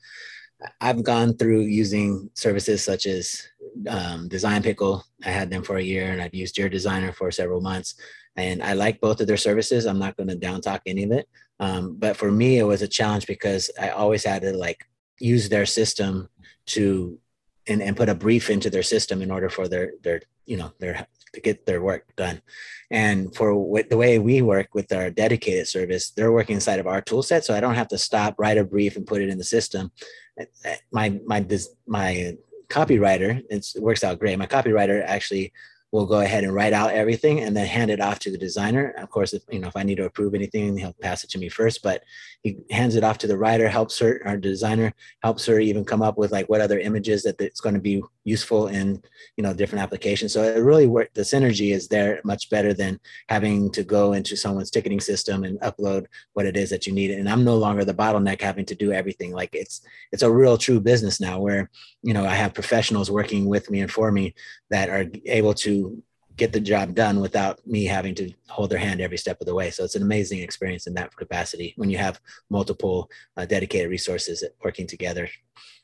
I've 0.80 1.04
gone 1.04 1.36
through 1.38 1.62
using 1.62 2.30
services 2.34 2.84
such 2.84 3.06
as 3.06 3.48
um, 3.88 4.28
Design 4.28 4.62
Pickle. 4.62 5.04
I 5.26 5.30
had 5.30 5.50
them 5.50 5.64
for 5.64 5.78
a 5.78 5.84
year, 5.84 6.12
and 6.12 6.22
I've 6.22 6.36
used 6.36 6.58
Your 6.58 6.70
Designer 6.70 7.12
for 7.12 7.32
several 7.32 7.62
months. 7.62 7.96
And 8.36 8.62
I 8.64 8.74
like 8.74 9.02
both 9.02 9.20
of 9.22 9.28
their 9.28 9.38
services. 9.38 9.86
I'm 9.86 10.00
not 10.00 10.16
going 10.18 10.30
to 10.30 10.36
down 10.36 10.62
talk 10.62 10.82
any 10.86 11.04
of 11.04 11.12
it. 11.12 11.28
Um, 11.60 11.96
but 11.98 12.16
for 12.16 12.32
me, 12.32 12.60
it 12.60 12.64
was 12.64 12.82
a 12.82 12.88
challenge 12.88 13.28
because 13.28 13.70
I 13.80 13.90
always 13.90 14.24
had 14.24 14.44
to 14.44 14.54
like 14.54 14.86
use 15.20 15.50
their 15.50 15.66
system 15.66 16.30
to 16.68 17.20
and, 17.68 17.82
and 17.82 17.98
put 17.98 18.10
a 18.10 18.16
brief 18.16 18.50
into 18.50 18.70
their 18.70 18.84
system 18.84 19.22
in 19.22 19.32
order 19.32 19.50
for 19.50 19.68
their 19.68 19.94
their 20.04 20.22
you 20.46 20.58
know 20.58 20.72
their 20.80 21.08
to 21.34 21.42
get 21.42 21.66
their 21.66 21.82
work 21.82 22.14
done. 22.18 22.42
And 22.90 23.34
for 23.34 23.56
what, 23.56 23.90
the 23.90 23.96
way 23.96 24.20
we 24.20 24.42
work 24.42 24.76
with 24.76 24.92
our 24.92 25.10
dedicated 25.10 25.66
service, 25.68 26.10
they're 26.10 26.34
working 26.34 26.56
inside 26.56 26.80
of 26.80 26.88
our 26.88 27.00
tool 27.00 27.24
set, 27.24 27.46
so 27.46 27.56
I 27.56 27.62
don't 27.62 27.76
have 27.76 27.88
to 27.90 27.98
stop, 27.98 28.36
write 28.38 28.58
a 28.58 28.66
brief, 28.66 28.98
and 28.98 29.08
put 29.08 29.22
it 29.22 29.30
in 29.30 29.38
the 29.38 29.46
system 29.46 29.92
uh, 30.40 30.46
uh, 30.66 30.76
my 30.92 31.20
my 31.26 31.40
this 31.42 31.70
my 31.88 32.38
copywriter 32.70 33.44
it 33.50 33.68
works 33.80 34.04
out 34.04 34.18
great 34.18 34.40
my 34.40 34.46
copywriter 34.46 35.04
actually 35.06 35.52
will 35.92 36.06
go 36.06 36.22
ahead 36.22 36.44
and 36.44 36.54
write 36.54 36.74
out 36.74 36.92
everything 36.92 37.42
and 37.42 37.56
then 37.56 37.66
hand 37.66 37.92
it 37.92 38.00
off 38.00 38.20
to 38.20 38.32
the 38.32 38.38
designer. 38.38 38.94
Of 38.98 39.10
course, 39.10 39.34
if 39.34 39.44
you 39.52 39.60
know 39.60 39.68
if 39.68 39.76
I 39.76 39.84
need 39.84 39.96
to 39.96 40.06
approve 40.06 40.34
anything, 40.34 40.78
he'll 40.78 40.94
pass 40.94 41.24
it 41.24 41.30
to 41.32 41.38
me 41.38 41.50
first. 41.50 41.84
But 41.84 42.04
he 42.44 42.58
hands 42.72 42.96
it 42.96 43.04
off 43.04 43.18
to 43.20 43.28
the 43.28 43.38
writer, 43.38 43.68
helps 43.68 44.00
her, 44.00 44.22
our 44.26 44.38
designer 44.38 44.94
helps 45.22 45.46
her 45.46 45.60
even 45.60 45.84
come 45.84 46.02
up 46.02 46.18
with 46.18 46.32
like 46.32 46.48
what 46.48 46.62
other 46.62 46.80
images 46.80 47.24
that 47.24 47.40
it's 47.42 47.62
going 47.62 47.76
to 47.76 47.82
be 47.82 48.02
useful 48.24 48.68
in 48.68 49.02
you 49.38 49.44
know 49.44 49.54
different 49.54 49.84
applications. 49.84 50.34
So 50.34 50.44
it 50.44 50.60
really 50.60 50.88
worked. 50.88 51.16
The 51.16 51.22
synergy 51.22 51.74
is 51.74 51.88
there 51.88 52.22
much 52.24 52.50
better 52.50 52.74
than 52.74 53.00
having 53.30 53.72
to 53.72 53.84
go 53.84 54.14
into 54.14 54.36
someone's 54.36 54.72
ticketing 54.72 55.00
system 55.00 55.44
and 55.44 55.60
upload 55.62 56.06
what 56.34 56.46
it 56.46 56.58
is 56.58 56.70
that 56.70 56.86
you 56.86 56.94
need. 56.94 57.12
And 57.12 57.30
I'm 57.30 57.44
no 57.44 57.58
longer 57.58 57.86
the 57.86 57.94
bottleneck 57.94 58.42
having 58.42 58.66
to 58.66 58.76
do 58.76 58.92
everything. 58.92 59.32
Like 59.32 59.54
it's 59.54 59.82
it's 60.12 60.24
a 60.24 60.32
real 60.32 60.58
true 60.58 60.80
business 60.80 61.20
now 61.20 61.40
where 61.40 61.70
you 62.04 62.14
know 62.14 62.26
I 62.26 62.36
have 62.36 62.54
professionals 62.54 63.12
working 63.12 63.46
with 63.46 63.70
me 63.70 63.82
and 63.82 63.92
for 63.92 64.12
me 64.12 64.36
that 64.70 64.90
are 64.90 65.06
able 65.26 65.54
to 65.56 66.02
get 66.38 66.54
the 66.54 66.60
job 66.60 66.96
done 66.96 67.20
without 67.20 67.66
me 67.68 67.86
having 67.86 68.16
to 68.16 68.32
hold 68.50 68.70
their 68.70 68.80
hand 68.80 69.02
every 69.02 69.18
step 69.18 69.40
of 69.42 69.48
the 69.48 69.54
way. 69.54 69.70
So 69.70 69.84
it's 69.84 69.96
an 69.96 70.02
amazing 70.02 70.40
experience 70.40 70.88
in 70.88 70.94
that 70.96 71.16
capacity 71.16 71.74
when 71.78 71.90
you 71.90 71.98
have 71.98 72.20
multiple 72.50 73.10
uh, 73.38 73.46
dedicated 73.46 73.90
resources 73.90 74.44
working 74.64 74.88
together. 74.88 75.30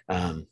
Um, 0.09 0.47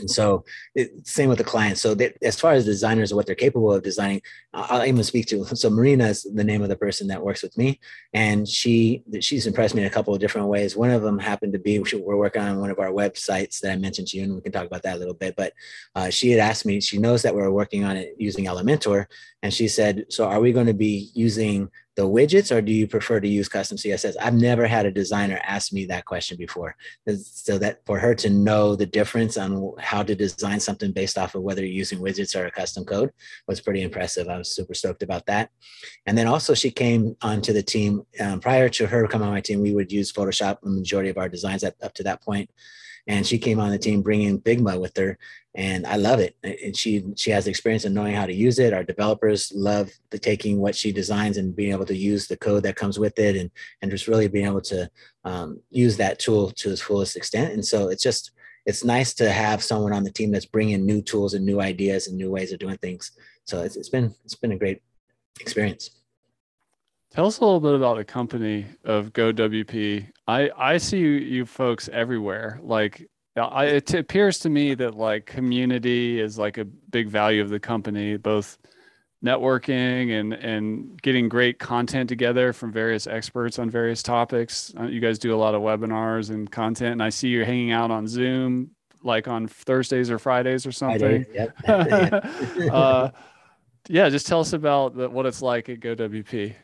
and 0.00 0.10
so, 0.10 0.44
it, 0.74 1.06
same 1.06 1.28
with 1.28 1.38
the 1.38 1.44
client. 1.44 1.78
So, 1.78 1.94
they, 1.94 2.14
as 2.22 2.38
far 2.38 2.52
as 2.52 2.64
designers 2.64 3.10
and 3.10 3.16
what 3.16 3.26
they're 3.26 3.34
capable 3.34 3.72
of 3.72 3.82
designing, 3.82 4.22
I'll 4.52 4.84
even 4.84 5.04
speak 5.04 5.26
to. 5.26 5.44
So, 5.54 5.70
Marina 5.70 6.06
is 6.06 6.22
the 6.22 6.44
name 6.44 6.62
of 6.62 6.68
the 6.68 6.76
person 6.76 7.08
that 7.08 7.22
works 7.22 7.42
with 7.42 7.56
me, 7.58 7.78
and 8.12 8.48
she 8.48 9.02
she's 9.20 9.46
impressed 9.46 9.74
me 9.74 9.82
in 9.82 9.86
a 9.86 9.90
couple 9.90 10.14
of 10.14 10.20
different 10.20 10.48
ways. 10.48 10.76
One 10.76 10.90
of 10.90 11.02
them 11.02 11.18
happened 11.18 11.52
to 11.52 11.58
be 11.58 11.78
we're 11.78 12.16
working 12.16 12.42
on 12.42 12.60
one 12.60 12.70
of 12.70 12.78
our 12.78 12.90
websites 12.90 13.60
that 13.60 13.72
I 13.72 13.76
mentioned 13.76 14.08
to 14.08 14.16
you, 14.16 14.24
and 14.24 14.34
we 14.34 14.40
can 14.40 14.52
talk 14.52 14.66
about 14.66 14.82
that 14.82 14.96
a 14.96 14.98
little 14.98 15.14
bit. 15.14 15.34
But 15.36 15.52
uh, 15.94 16.10
she 16.10 16.30
had 16.30 16.40
asked 16.40 16.66
me. 16.66 16.80
She 16.80 16.98
knows 16.98 17.22
that 17.22 17.34
we're 17.34 17.50
working 17.50 17.84
on 17.84 17.96
it 17.96 18.14
using 18.18 18.44
Elementor, 18.46 19.06
and 19.42 19.52
she 19.52 19.68
said, 19.68 20.06
"So, 20.08 20.26
are 20.26 20.40
we 20.40 20.52
going 20.52 20.66
to 20.66 20.74
be 20.74 21.10
using?" 21.14 21.70
the 21.94 22.02
widgets 22.02 22.54
or 22.54 22.62
do 22.62 22.72
you 22.72 22.86
prefer 22.86 23.20
to 23.20 23.28
use 23.28 23.48
custom 23.48 23.76
css 23.76 24.16
i've 24.20 24.34
never 24.34 24.66
had 24.66 24.86
a 24.86 24.90
designer 24.90 25.38
ask 25.44 25.72
me 25.72 25.84
that 25.84 26.04
question 26.04 26.36
before. 26.36 26.74
So 27.16 27.58
that 27.58 27.84
for 27.84 27.98
her 27.98 28.14
to 28.16 28.30
know 28.30 28.74
the 28.76 28.86
difference 28.86 29.36
on 29.36 29.72
how 29.78 30.02
to 30.02 30.14
design 30.14 30.60
something 30.60 30.92
based 30.92 31.18
off 31.18 31.34
of 31.34 31.42
whether 31.42 31.60
you're 31.60 31.70
using 31.70 31.98
widgets 31.98 32.34
or 32.34 32.46
a 32.46 32.50
custom 32.50 32.84
code 32.84 33.10
was 33.46 33.60
pretty 33.60 33.82
impressive. 33.82 34.28
I 34.28 34.38
was 34.38 34.54
super 34.54 34.74
stoked 34.74 35.02
about 35.02 35.26
that. 35.26 35.50
And 36.06 36.16
then 36.16 36.26
also 36.26 36.54
she 36.54 36.70
came 36.70 37.16
onto 37.22 37.52
the 37.52 37.62
team 37.62 38.06
um, 38.20 38.40
prior 38.40 38.68
to 38.70 38.86
her 38.86 39.06
coming 39.06 39.28
on 39.28 39.34
my 39.34 39.40
team 39.40 39.60
we 39.60 39.74
would 39.74 39.92
use 39.92 40.12
photoshop 40.12 40.60
the 40.62 40.70
majority 40.70 41.10
of 41.10 41.18
our 41.18 41.28
designs 41.28 41.64
at, 41.64 41.74
up 41.82 41.92
to 41.94 42.02
that 42.04 42.22
point 42.22 42.48
and 43.06 43.26
she 43.26 43.38
came 43.38 43.58
on 43.58 43.70
the 43.70 43.78
team 43.78 44.02
bringing 44.02 44.40
Figma 44.40 44.80
with 44.80 44.96
her, 44.96 45.18
and 45.54 45.86
I 45.86 45.96
love 45.96 46.20
it. 46.20 46.36
And 46.42 46.76
she 46.76 47.04
she 47.16 47.30
has 47.30 47.46
experience 47.46 47.84
in 47.84 47.94
knowing 47.94 48.14
how 48.14 48.26
to 48.26 48.32
use 48.32 48.58
it. 48.58 48.72
Our 48.72 48.84
developers 48.84 49.52
love 49.54 49.90
the 50.10 50.18
taking 50.18 50.58
what 50.58 50.76
she 50.76 50.92
designs 50.92 51.36
and 51.36 51.56
being 51.56 51.72
able 51.72 51.86
to 51.86 51.96
use 51.96 52.26
the 52.26 52.36
code 52.36 52.62
that 52.62 52.76
comes 52.76 52.98
with 52.98 53.18
it, 53.18 53.36
and 53.36 53.50
and 53.80 53.90
just 53.90 54.08
really 54.08 54.28
being 54.28 54.46
able 54.46 54.62
to 54.62 54.90
um, 55.24 55.60
use 55.70 55.96
that 55.96 56.18
tool 56.18 56.50
to 56.50 56.70
its 56.70 56.80
fullest 56.80 57.16
extent. 57.16 57.52
And 57.52 57.64
so 57.64 57.88
it's 57.88 58.02
just 58.02 58.30
it's 58.66 58.84
nice 58.84 59.12
to 59.14 59.30
have 59.30 59.62
someone 59.62 59.92
on 59.92 60.04
the 60.04 60.12
team 60.12 60.30
that's 60.30 60.46
bringing 60.46 60.86
new 60.86 61.02
tools 61.02 61.34
and 61.34 61.44
new 61.44 61.60
ideas 61.60 62.06
and 62.06 62.16
new 62.16 62.30
ways 62.30 62.52
of 62.52 62.60
doing 62.60 62.78
things. 62.78 63.12
So 63.44 63.62
it's, 63.62 63.76
it's 63.76 63.88
been 63.88 64.14
it's 64.24 64.36
been 64.36 64.52
a 64.52 64.58
great 64.58 64.82
experience. 65.40 66.01
Tell 67.12 67.26
us 67.26 67.40
a 67.40 67.44
little 67.44 67.60
bit 67.60 67.74
about 67.74 67.98
the 67.98 68.06
company 68.06 68.64
of 68.84 69.12
GoWP. 69.12 70.08
I 70.26 70.50
I 70.56 70.78
see 70.78 70.98
you, 70.98 71.10
you 71.10 71.44
folks 71.44 71.90
everywhere. 71.92 72.58
Like 72.62 73.06
I, 73.36 73.66
it 73.66 73.92
appears 73.92 74.38
to 74.40 74.48
me 74.48 74.72
that 74.76 74.94
like 74.94 75.26
community 75.26 76.18
is 76.18 76.38
like 76.38 76.56
a 76.56 76.64
big 76.64 77.08
value 77.08 77.42
of 77.42 77.50
the 77.50 77.60
company, 77.60 78.16
both 78.16 78.56
networking 79.22 80.18
and 80.18 80.32
and 80.32 81.02
getting 81.02 81.28
great 81.28 81.58
content 81.58 82.08
together 82.08 82.54
from 82.54 82.72
various 82.72 83.06
experts 83.06 83.58
on 83.58 83.68
various 83.68 84.02
topics. 84.02 84.72
Uh, 84.80 84.84
you 84.84 85.00
guys 85.00 85.18
do 85.18 85.34
a 85.34 85.36
lot 85.36 85.54
of 85.54 85.60
webinars 85.60 86.30
and 86.30 86.50
content, 86.50 86.92
and 86.92 87.02
I 87.02 87.10
see 87.10 87.28
you 87.28 87.44
hanging 87.44 87.72
out 87.72 87.90
on 87.90 88.08
Zoom 88.08 88.70
like 89.02 89.28
on 89.28 89.48
Thursdays 89.48 90.10
or 90.10 90.18
Fridays 90.18 90.66
or 90.66 90.72
something. 90.72 91.26
Yep. 91.34 91.56
uh, 92.72 93.10
yeah, 93.88 94.08
just 94.08 94.26
tell 94.26 94.40
us 94.40 94.54
about 94.54 94.96
the, 94.96 95.10
what 95.10 95.26
it's 95.26 95.42
like 95.42 95.68
at 95.68 95.80
GoWP 95.80 96.54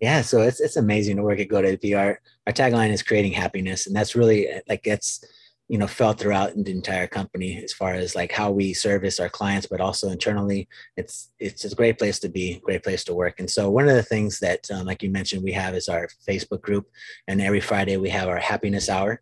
yeah 0.00 0.20
so 0.20 0.42
it's 0.42 0.60
it's 0.60 0.76
amazing 0.76 1.16
to 1.16 1.22
work 1.22 1.40
at 1.40 1.48
GoWP. 1.48 1.98
Our 1.98 2.20
our 2.46 2.52
tagline 2.52 2.90
is 2.90 3.02
creating 3.02 3.32
happiness 3.32 3.86
and 3.86 3.94
that's 3.94 4.14
really 4.16 4.48
like 4.68 4.86
it's 4.86 5.24
you 5.68 5.76
know 5.76 5.86
felt 5.86 6.18
throughout 6.18 6.52
the 6.56 6.70
entire 6.72 7.06
company 7.06 7.62
as 7.62 7.72
far 7.72 7.92
as 7.92 8.14
like 8.14 8.32
how 8.32 8.50
we 8.50 8.72
service 8.72 9.20
our 9.20 9.28
clients 9.28 9.66
but 9.66 9.80
also 9.80 10.08
internally 10.08 10.66
it's 10.96 11.30
it's 11.38 11.64
a 11.64 11.74
great 11.74 11.98
place 11.98 12.18
to 12.18 12.28
be 12.28 12.60
great 12.64 12.82
place 12.82 13.04
to 13.04 13.14
work 13.14 13.38
and 13.38 13.50
so 13.50 13.70
one 13.70 13.88
of 13.88 13.94
the 13.94 14.02
things 14.02 14.38
that 14.38 14.68
um, 14.70 14.86
like 14.86 15.02
you 15.02 15.10
mentioned 15.10 15.42
we 15.42 15.52
have 15.52 15.74
is 15.74 15.88
our 15.88 16.08
facebook 16.26 16.62
group 16.62 16.86
and 17.28 17.40
every 17.40 17.60
friday 17.60 17.96
we 17.98 18.08
have 18.08 18.28
our 18.28 18.38
happiness 18.38 18.88
hour 18.88 19.20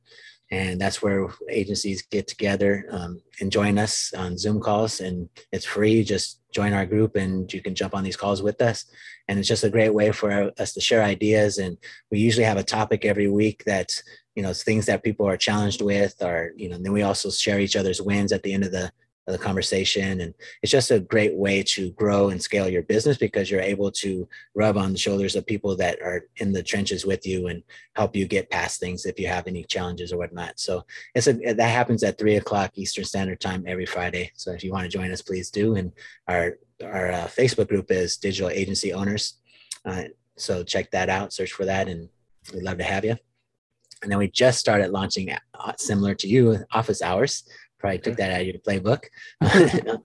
and 0.51 0.81
that's 0.81 1.03
where 1.03 1.29
agencies 1.51 2.03
get 2.03 2.29
together 2.29 2.87
um, 2.91 3.21
and 3.41 3.51
join 3.51 3.79
us 3.79 4.15
on 4.15 4.39
zoom 4.39 4.61
calls. 4.61 5.01
And 5.01 5.29
it's 5.51 5.65
free. 5.65 6.05
Just 6.05 6.41
join 6.53 6.73
our 6.73 6.87
group 6.87 7.17
and 7.17 7.53
you 7.53 7.61
can 7.61 7.75
jump 7.75 7.95
on 7.95 8.05
these 8.05 8.17
calls 8.17 8.43
with 8.43 8.61
us. 8.63 8.85
And 9.27 9.39
it's 9.39 9.49
just 9.49 9.65
a 9.65 9.71
great 9.71 9.93
way 9.93 10.13
for 10.13 10.53
us 10.59 10.73
to 10.75 10.81
share 10.81 11.03
ideas. 11.03 11.59
And 11.59 11.77
we 12.13 12.21
usually 12.21 12.45
have 12.45 12.59
a 12.59 12.63
topic 12.63 13.05
every 13.05 13.29
week 13.29 13.65
that's 13.67 14.03
you 14.37 14.43
know 14.43 14.53
things 14.53 14.87
that 14.87 15.03
people 15.03 15.27
are 15.27 15.37
challenged 15.37 15.81
with 15.81 16.23
or 16.23 16.53
you 16.57 16.69
know 16.69 16.77
and 16.77 16.85
then 16.85 16.93
we 16.93 17.03
also 17.03 17.31
share 17.31 17.59
each 17.59 17.75
other's 17.75 18.03
wins 18.03 18.33
at 18.33 18.43
the 18.43 18.53
end 18.53 18.65
of 18.65 18.71
the 18.71 18.93
of 19.27 19.33
the 19.33 19.39
conversation. 19.39 20.21
And 20.21 20.35
it's 20.63 20.71
just 20.71 20.91
a 20.91 21.01
great 21.01 21.35
way 21.35 21.63
to 21.63 21.91
grow 21.93 22.29
and 22.29 22.41
scale 22.41 22.69
your 22.69 22.83
business 22.83 23.19
because 23.19 23.51
you're 23.51 23.61
able 23.61 23.91
to 23.93 24.29
rub 24.55 24.77
on 24.77 24.93
the 24.93 24.99
shoulders 24.99 25.35
of 25.35 25.47
people 25.47 25.77
that 25.77 26.01
are 26.01 26.27
in 26.37 26.53
the 26.53 26.63
trenches 26.63 27.05
with 27.05 27.27
you 27.27 27.49
and 27.49 27.63
help 27.95 28.15
you 28.15 28.27
get 28.27 28.51
past 28.51 28.79
things 28.79 29.05
if 29.05 29.19
you 29.19 29.27
have 29.27 29.47
any 29.47 29.65
challenges 29.65 30.13
or 30.13 30.19
whatnot. 30.19 30.59
So 30.61 30.85
it's 31.15 31.27
a, 31.27 31.33
that 31.33 31.61
happens 31.61 32.03
at 32.03 32.19
three 32.19 32.37
o'clock 32.37 32.73
Eastern 32.75 33.05
Standard 33.05 33.41
Time 33.41 33.65
every 33.67 33.87
Friday. 33.87 34.31
So 34.35 34.53
if 34.53 34.63
you 34.63 34.73
want 34.73 34.85
to 34.85 34.97
join 34.97 35.11
us, 35.11 35.23
please 35.23 35.51
do. 35.51 35.77
And 35.77 35.93
our 36.29 36.59
our 36.85 37.11
uh, 37.11 37.27
Facebook 37.27 37.69
group 37.69 37.91
is 37.91 38.19
Digital 38.19 38.51
Agency 38.51 38.93
Owners. 38.93 39.39
Uh, 39.85 40.05
so 40.37 40.63
check 40.63 40.91
that 40.91 41.09
out, 41.09 41.33
search 41.33 41.53
for 41.53 41.65
that, 41.65 41.89
and 41.89 42.11
we'd 42.53 42.63
love 42.63 42.77
to 42.79 42.85
have 42.85 43.05
you. 43.05 43.17
And 44.03 44.13
then 44.13 44.19
we 44.19 44.29
just 44.29 44.59
started 44.59 44.91
launching, 44.91 45.33
uh, 45.33 45.73
similar 45.79 46.15
to 46.17 46.29
you, 46.29 46.59
office 46.73 47.01
hours 47.01 47.45
probably 47.87 47.99
took 48.01 48.17
that 48.17 48.33
out 48.33 48.41
of 48.41 48.47
your 48.47 48.59
playbook. 48.59 49.05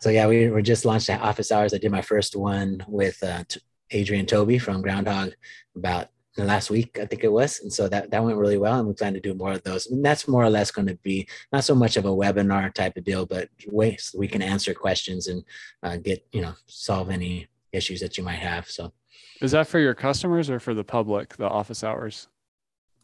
so 0.00 0.10
yeah, 0.10 0.26
we 0.26 0.48
were 0.48 0.62
just 0.62 0.84
launched 0.84 1.10
at 1.10 1.20
office 1.20 1.52
hours. 1.52 1.72
I 1.72 1.78
did 1.78 1.92
my 1.92 2.02
first 2.02 2.34
one 2.34 2.84
with 2.88 3.22
uh, 3.22 3.44
Adrian 3.92 4.26
Tobey 4.26 4.58
from 4.58 4.82
Groundhogg 4.82 5.32
about 5.76 6.08
the 6.36 6.44
last 6.44 6.70
week, 6.70 6.98
I 7.00 7.06
think 7.06 7.22
it 7.22 7.30
was. 7.30 7.60
And 7.60 7.72
so 7.72 7.88
that, 7.88 8.10
that 8.10 8.24
went 8.24 8.36
really 8.36 8.58
well. 8.58 8.78
And 8.78 8.88
we 8.88 8.94
plan 8.94 9.14
to 9.14 9.20
do 9.20 9.34
more 9.34 9.52
of 9.52 9.62
those. 9.62 9.86
And 9.88 10.04
that's 10.04 10.26
more 10.26 10.42
or 10.42 10.50
less 10.50 10.70
going 10.72 10.88
to 10.88 10.96
be 10.96 11.28
not 11.52 11.64
so 11.64 11.74
much 11.74 11.96
of 11.96 12.04
a 12.04 12.08
webinar 12.08 12.72
type 12.74 12.96
of 12.96 13.04
deal, 13.04 13.26
but 13.26 13.48
ways 13.68 14.14
we 14.16 14.26
can 14.26 14.42
answer 14.42 14.74
questions 14.74 15.28
and 15.28 15.44
uh, 15.82 15.96
get, 15.96 16.26
you 16.32 16.40
know, 16.40 16.54
solve 16.66 17.10
any 17.10 17.46
issues 17.72 18.00
that 18.00 18.18
you 18.18 18.24
might 18.24 18.38
have. 18.38 18.68
So 18.68 18.92
is 19.40 19.52
that 19.52 19.68
for 19.68 19.78
your 19.78 19.94
customers 19.94 20.50
or 20.50 20.58
for 20.58 20.74
the 20.74 20.84
public, 20.84 21.36
the 21.36 21.48
office 21.48 21.84
hours? 21.84 22.28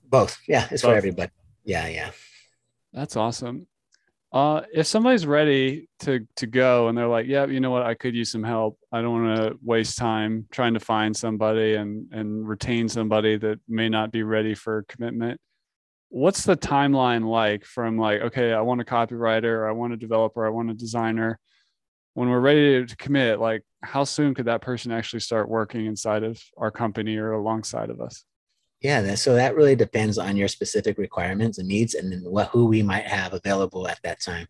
Both. 0.04 0.40
Yeah. 0.48 0.66
It's 0.70 0.82
Both. 0.82 0.90
for 0.90 0.96
everybody. 0.96 1.32
Yeah. 1.64 1.86
Yeah. 1.88 2.10
That's 2.92 3.16
awesome. 3.16 3.66
Uh, 4.36 4.60
if 4.70 4.86
somebody's 4.86 5.24
ready 5.24 5.88
to 5.98 6.26
to 6.36 6.46
go 6.46 6.88
and 6.88 6.98
they're 6.98 7.08
like, 7.08 7.26
yeah, 7.26 7.46
you 7.46 7.58
know 7.58 7.70
what, 7.70 7.84
I 7.84 7.94
could 7.94 8.14
use 8.14 8.30
some 8.30 8.42
help. 8.42 8.78
I 8.92 9.00
don't 9.00 9.24
want 9.24 9.36
to 9.38 9.58
waste 9.64 9.96
time 9.96 10.46
trying 10.50 10.74
to 10.74 10.80
find 10.80 11.16
somebody 11.16 11.76
and 11.76 12.12
and 12.12 12.46
retain 12.46 12.86
somebody 12.90 13.38
that 13.38 13.60
may 13.66 13.88
not 13.88 14.12
be 14.12 14.24
ready 14.24 14.54
for 14.54 14.84
commitment. 14.90 15.40
What's 16.10 16.44
the 16.44 16.54
timeline 16.54 17.26
like 17.26 17.64
from 17.64 17.96
like, 17.96 18.20
okay, 18.20 18.52
I 18.52 18.60
want 18.60 18.82
a 18.82 18.84
copywriter, 18.84 19.66
I 19.66 19.72
want 19.72 19.94
a 19.94 19.96
developer, 19.96 20.46
I 20.46 20.50
want 20.50 20.70
a 20.70 20.74
designer. 20.74 21.38
When 22.12 22.28
we're 22.28 22.38
ready 22.40 22.84
to 22.84 22.96
commit, 22.96 23.40
like 23.40 23.62
how 23.82 24.04
soon 24.04 24.34
could 24.34 24.46
that 24.48 24.60
person 24.60 24.92
actually 24.92 25.20
start 25.20 25.48
working 25.48 25.86
inside 25.86 26.24
of 26.24 26.38
our 26.58 26.70
company 26.70 27.16
or 27.16 27.32
alongside 27.32 27.88
of 27.88 28.02
us? 28.02 28.22
Yeah, 28.82 29.00
that, 29.00 29.18
so 29.18 29.34
that 29.34 29.56
really 29.56 29.74
depends 29.74 30.18
on 30.18 30.36
your 30.36 30.48
specific 30.48 30.98
requirements 30.98 31.58
and 31.58 31.66
needs, 31.66 31.94
and 31.94 32.12
then 32.12 32.20
what 32.24 32.48
who 32.48 32.66
we 32.66 32.82
might 32.82 33.06
have 33.06 33.32
available 33.32 33.88
at 33.88 34.00
that 34.02 34.20
time. 34.20 34.46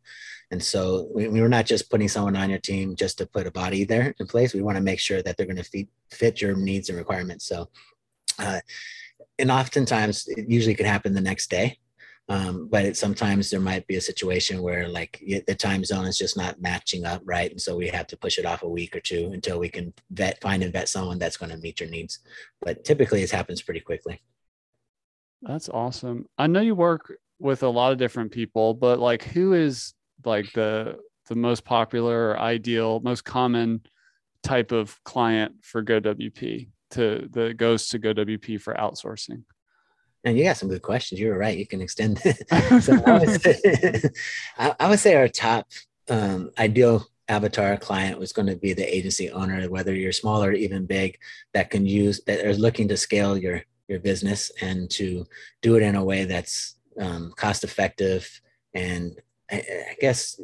And 0.51 0.63
so 0.63 1.09
we, 1.15 1.29
we 1.29 1.41
were 1.41 1.49
not 1.49 1.67
just 1.67 1.91
putting 1.91 2.09
someone 2.09 2.37
on 2.37 2.51
your 2.51 2.59
team 2.59 2.97
just 2.97 3.19
to 3.19 3.27
put 3.27 3.47
a 3.47 3.51
body 3.51 3.85
there 3.85 4.15
in 4.19 4.27
place. 4.27 4.53
We 4.53 4.63
want 4.63 4.77
to 4.77 4.83
make 4.83 5.01
sure 5.01 5.23
that 5.23 5.37
they're 5.37 5.47
going 5.47 5.57
to 5.57 5.65
fit, 5.65 5.89
fit 6.11 6.41
your 6.41 6.57
needs 6.57 6.89
and 6.89 6.99
requirements. 6.99 7.47
So, 7.47 7.69
uh, 8.39 8.61
and 9.39 9.51
oftentimes 9.51 10.27
it 10.29 10.49
usually 10.49 10.75
can 10.75 10.87
happen 10.87 11.15
the 11.15 11.21
next 11.21 11.51
day. 11.51 11.79
Um, 12.29 12.69
but 12.69 12.85
it, 12.85 12.97
sometimes 12.97 13.51
there 13.51 13.61
might 13.61 13.87
be 13.87 13.97
a 13.97 14.01
situation 14.01 14.61
where 14.61 14.89
like 14.89 15.23
the 15.47 15.55
time 15.55 15.85
zone 15.85 16.07
is 16.07 16.19
just 16.19 16.37
not 16.37 16.61
matching 16.61 17.05
up 17.05 17.23
right? 17.25 17.51
And 17.51 17.61
so 17.61 17.77
we 17.77 17.87
have 17.89 18.09
to 18.09 18.17
push 18.17 18.39
it 18.39 18.47
off 18.47 18.65
a 18.65 18.69
week 18.69 18.97
or 18.97 19.01
two 19.01 19.31
until 19.33 19.61
we 19.61 19.69
can 19.69 19.93
vet 20.11 20.41
find 20.41 20.65
and 20.65 20.73
vet 20.73 20.89
someone 20.89 21.19
that's 21.19 21.37
going 21.37 21.53
to 21.53 21.59
meet 21.59 21.79
your 21.79 21.89
needs. 21.89 22.19
But 22.61 22.85
typically 22.85 23.23
it 23.23 23.31
happens 23.31 23.63
pretty 23.63 23.81
quickly. 23.81 24.21
That's 25.43 25.69
awesome. 25.69 26.27
I 26.37 26.49
know 26.49 26.61
you 26.61 26.75
work 26.75 27.13
with 27.39 27.63
a 27.63 27.69
lot 27.69 27.93
of 27.93 27.99
different 27.99 28.33
people 28.33 28.75
but 28.75 28.99
like 28.99 29.23
who 29.23 29.53
is 29.53 29.95
like 30.25 30.51
the 30.53 30.97
the 31.29 31.35
most 31.35 31.65
popular 31.65 32.31
or 32.31 32.39
ideal 32.39 33.01
most 33.01 33.25
common 33.25 33.81
type 34.43 34.73
of 34.73 35.03
client 35.05 35.53
for 35.63 35.83
GoWP 35.83 36.69
to 36.93 37.29
the 37.31 37.53
goes 37.55 37.89
to 37.89 37.99
GoWP 37.99 38.61
for 38.61 38.75
outsourcing 38.75 39.43
and 40.27 40.37
you 40.37 40.43
got 40.43 40.57
some 40.57 40.69
good 40.69 40.83
questions. 40.83 41.21
You 41.21 41.29
were 41.29 41.39
right. 41.39 41.57
You 41.57 41.67
can 41.67 41.81
extend 41.81 42.21
it. 42.25 42.83
so 42.83 43.01
I, 43.07 43.19
would 43.19 43.41
say, 43.41 44.03
I, 44.59 44.89
would 44.89 44.99
say 44.99 45.15
our 45.15 45.29
top 45.29 45.69
um, 46.09 46.51
ideal 46.59 47.07
avatar 47.29 47.77
client 47.77 48.19
was 48.19 48.33
going 48.33 48.49
to 48.49 48.57
be 48.57 48.73
the 48.73 48.95
agency 48.95 49.31
owner, 49.31 49.69
whether 49.71 49.95
you're 49.95 50.13
small 50.13 50.43
or 50.43 50.53
even 50.53 50.85
big, 50.85 51.19
that 51.55 51.71
can 51.71 51.87
use 51.87 52.21
that 52.27 52.45
are 52.45 52.55
looking 52.55 52.89
to 52.89 52.97
scale 52.97 53.39
your 53.39 53.63
your 53.89 54.01
business 54.01 54.51
and 54.61 54.91
to 54.91 55.25
do 55.63 55.77
it 55.77 55.83
in 55.83 55.95
a 55.95 56.05
way 56.05 56.25
that's 56.25 56.75
um, 57.01 57.33
cost 57.37 57.63
effective 57.63 58.29
and 58.75 59.21
I, 59.49 59.57
I, 59.59 59.97
guess 60.01 60.41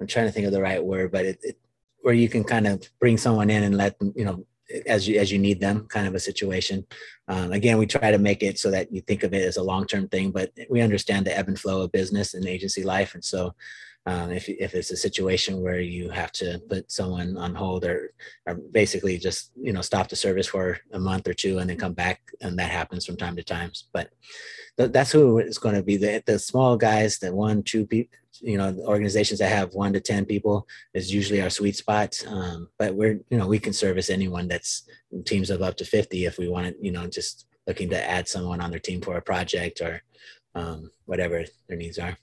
I'm 0.00 0.08
trying 0.08 0.26
to 0.26 0.32
think 0.32 0.46
of 0.46 0.52
the 0.52 0.60
right 0.60 0.82
word, 0.84 1.12
but 1.12 1.24
it, 1.24 1.38
it 1.42 1.58
where 2.02 2.14
you 2.14 2.28
can 2.28 2.42
kind 2.42 2.66
of 2.66 2.82
bring 2.98 3.16
someone 3.16 3.48
in 3.48 3.62
and 3.62 3.76
let 3.76 3.96
them, 4.00 4.12
you 4.16 4.24
know, 4.24 4.44
as 4.86 5.08
you 5.08 5.18
as 5.18 5.30
you 5.32 5.38
need 5.38 5.60
them 5.60 5.86
kind 5.88 6.06
of 6.06 6.14
a 6.14 6.20
situation. 6.20 6.86
Um, 7.28 7.52
again 7.52 7.78
we 7.78 7.86
try 7.86 8.10
to 8.10 8.18
make 8.18 8.42
it 8.42 8.58
so 8.58 8.70
that 8.70 8.92
you 8.92 9.00
think 9.02 9.22
of 9.22 9.32
it 9.34 9.46
as 9.46 9.56
a 9.56 9.62
long-term 9.62 10.08
thing 10.08 10.30
but 10.32 10.50
we 10.68 10.80
understand 10.80 11.26
the 11.26 11.36
ebb 11.36 11.48
and 11.48 11.58
flow 11.58 11.82
of 11.82 11.92
business 11.92 12.34
and 12.34 12.46
agency 12.46 12.82
life. 12.82 13.14
And 13.14 13.24
so 13.24 13.54
um, 14.10 14.32
if, 14.32 14.48
if 14.48 14.74
it's 14.74 14.90
a 14.90 14.96
situation 14.96 15.62
where 15.62 15.80
you 15.80 16.10
have 16.10 16.32
to 16.32 16.60
put 16.68 16.90
someone 16.90 17.36
on 17.36 17.54
hold 17.54 17.84
or, 17.84 18.12
or 18.46 18.56
basically 18.56 19.16
just 19.18 19.52
you 19.56 19.72
know 19.72 19.82
stop 19.82 20.08
the 20.08 20.16
service 20.16 20.48
for 20.48 20.78
a 20.92 20.98
month 20.98 21.28
or 21.28 21.34
two 21.34 21.58
and 21.58 21.70
then 21.70 21.76
come 21.76 21.92
back 21.92 22.20
and 22.40 22.58
that 22.58 22.70
happens 22.70 23.06
from 23.06 23.16
time 23.16 23.36
to 23.36 23.44
times 23.44 23.84
but 23.92 24.10
th- 24.76 24.90
that's 24.90 25.12
who 25.12 25.38
it's 25.38 25.58
going 25.58 25.76
to 25.76 25.82
be. 25.82 25.96
The, 25.96 26.22
the 26.26 26.38
small 26.40 26.76
guys 26.76 27.18
the 27.18 27.32
one 27.32 27.62
two 27.62 27.86
people 27.86 28.16
you 28.40 28.58
know 28.58 28.74
organizations 28.86 29.38
that 29.40 29.52
have 29.52 29.74
one 29.74 29.92
to 29.92 30.00
ten 30.00 30.24
people 30.24 30.66
is 30.94 31.12
usually 31.12 31.42
our 31.42 31.50
sweet 31.50 31.76
spot. 31.76 32.20
Um, 32.26 32.68
but 32.78 32.94
we're 32.94 33.20
you 33.30 33.38
know 33.38 33.46
we 33.46 33.58
can 33.60 33.72
service 33.72 34.10
anyone 34.10 34.48
that's 34.48 34.88
teams 35.24 35.50
of 35.50 35.62
up 35.62 35.76
to 35.76 35.84
50 35.84 36.24
if 36.24 36.38
we 36.38 36.48
want 36.48 36.74
you 36.80 36.92
know 36.92 37.06
just 37.06 37.46
looking 37.66 37.90
to 37.90 38.10
add 38.10 38.26
someone 38.28 38.60
on 38.60 38.70
their 38.70 38.80
team 38.80 39.00
for 39.02 39.16
a 39.16 39.22
project 39.22 39.80
or 39.80 40.02
um, 40.54 40.90
whatever 41.04 41.44
their 41.68 41.76
needs 41.76 41.98
are 41.98 42.16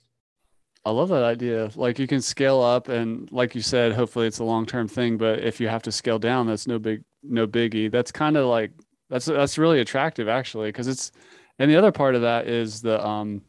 I 0.84 0.90
love 0.90 1.08
that 1.10 1.24
idea. 1.24 1.70
Like 1.74 1.98
you 1.98 2.06
can 2.06 2.22
scale 2.22 2.62
up 2.62 2.88
and 2.88 3.30
like 3.32 3.54
you 3.54 3.60
said, 3.60 3.92
hopefully 3.92 4.26
it's 4.26 4.38
a 4.38 4.44
long-term 4.44 4.88
thing, 4.88 5.18
but 5.18 5.40
if 5.40 5.60
you 5.60 5.68
have 5.68 5.82
to 5.82 5.92
scale 5.92 6.18
down, 6.18 6.46
that's 6.46 6.66
no 6.66 6.78
big 6.78 7.02
no 7.22 7.46
biggie. 7.46 7.90
That's 7.90 8.12
kind 8.12 8.36
of 8.36 8.46
like 8.46 8.70
that's 9.10 9.26
that's 9.26 9.58
really 9.58 9.80
attractive 9.80 10.28
actually 10.28 10.68
because 10.68 10.88
it's 10.88 11.12
and 11.58 11.70
the 11.70 11.76
other 11.76 11.92
part 11.92 12.14
of 12.14 12.22
that 12.22 12.46
is 12.46 12.80
the 12.80 13.04
um 13.04 13.42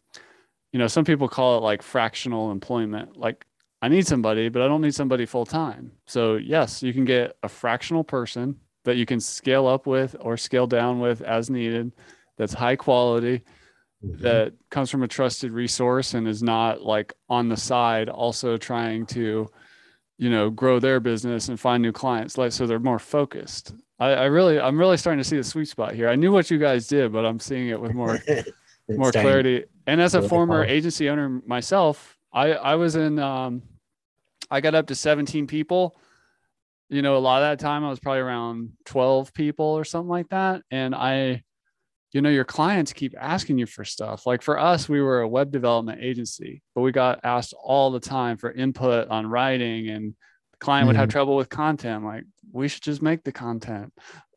you 0.71 0.79
know, 0.79 0.87
some 0.87 1.05
people 1.05 1.27
call 1.27 1.57
it 1.57 1.61
like 1.61 1.81
fractional 1.81 2.51
employment. 2.51 3.17
Like 3.17 3.45
I 3.81 3.87
need 3.87 4.05
somebody, 4.05 4.49
but 4.49 4.61
I 4.61 4.67
don't 4.67 4.81
need 4.81 4.93
somebody 4.93 5.25
full 5.25 5.45
time. 5.45 5.91
So, 6.05 6.35
yes, 6.35 6.83
you 6.83 6.93
can 6.93 7.05
get 7.05 7.37
a 7.43 7.49
fractional 7.49 8.03
person 8.03 8.57
that 8.85 8.97
you 8.97 9.05
can 9.05 9.19
scale 9.19 9.67
up 9.67 9.87
with 9.87 10.15
or 10.19 10.37
scale 10.37 10.67
down 10.67 10.99
with 10.99 11.21
as 11.21 11.49
needed 11.49 11.91
that's 12.37 12.53
high 12.53 12.75
quality 12.75 13.41
mm-hmm. 14.03 14.21
that 14.21 14.53
comes 14.69 14.89
from 14.89 15.03
a 15.03 15.07
trusted 15.07 15.51
resource 15.51 16.13
and 16.13 16.27
is 16.27 16.43
not 16.43 16.81
like 16.81 17.13
on 17.29 17.49
the 17.49 17.57
side 17.57 18.09
also 18.09 18.57
trying 18.57 19.05
to 19.05 19.49
you 20.17 20.29
know 20.29 20.49
grow 20.49 20.79
their 20.79 20.99
business 20.99 21.49
and 21.49 21.59
find 21.59 21.81
new 21.81 21.91
clients 21.91 22.37
like 22.37 22.51
so 22.51 22.67
they're 22.67 22.79
more 22.79 22.99
focused. 22.99 23.73
I, 23.99 24.11
I 24.11 24.25
really 24.25 24.59
i'm 24.59 24.77
really 24.77 24.97
starting 24.97 25.21
to 25.21 25.27
see 25.27 25.37
the 25.37 25.43
sweet 25.43 25.67
spot 25.67 25.95
here. 25.95 26.09
I 26.09 26.15
knew 26.15 26.31
what 26.31 26.51
you 26.51 26.59
guys 26.59 26.87
did 26.87 27.11
but 27.11 27.25
i'm 27.25 27.39
seeing 27.39 27.69
it 27.69 27.79
with 27.79 27.93
more 27.93 28.19
more 28.89 29.11
clarity. 29.11 29.65
And 29.87 29.99
as 29.99 30.13
a 30.13 30.27
former 30.27 30.63
agency 30.63 31.09
owner 31.09 31.41
myself 31.45 32.17
i 32.31 32.53
i 32.53 32.75
was 32.75 32.95
in 32.95 33.17
um 33.17 33.63
i 34.51 34.61
got 34.61 34.75
up 34.75 34.87
to 34.87 34.95
17 34.95 35.47
people. 35.47 35.97
You 36.89 37.01
know 37.01 37.17
a 37.17 37.19
lot 37.19 37.41
of 37.41 37.49
that 37.49 37.63
time 37.63 37.83
i 37.83 37.89
was 37.89 37.99
probably 37.99 38.21
around 38.21 38.73
12 38.85 39.33
people 39.33 39.65
or 39.65 39.85
something 39.85 40.09
like 40.09 40.29
that. 40.29 40.63
And 40.69 40.93
i 40.93 41.43
you 42.11 42.21
know 42.21 42.29
your 42.29 42.45
clients 42.45 42.93
keep 42.93 43.13
asking 43.19 43.57
you 43.57 43.65
for 43.65 43.85
stuff 43.85 44.25
like 44.25 44.41
for 44.41 44.57
us 44.57 44.89
we 44.89 45.01
were 45.01 45.21
a 45.21 45.27
web 45.27 45.51
development 45.51 46.01
agency 46.01 46.61
but 46.75 46.81
we 46.81 46.91
got 46.91 47.19
asked 47.23 47.53
all 47.61 47.91
the 47.91 47.99
time 47.99 48.37
for 48.37 48.51
input 48.51 49.07
on 49.09 49.27
writing 49.27 49.89
and 49.89 50.15
the 50.51 50.57
client 50.59 50.83
mm-hmm. 50.83 50.87
would 50.87 50.95
have 50.95 51.09
mm-hmm. 51.09 51.13
trouble 51.13 51.35
with 51.35 51.49
content 51.49 52.03
like 52.03 52.23
we 52.51 52.67
should 52.67 52.81
just 52.81 53.01
make 53.01 53.23
the 53.23 53.31
content 53.31 53.93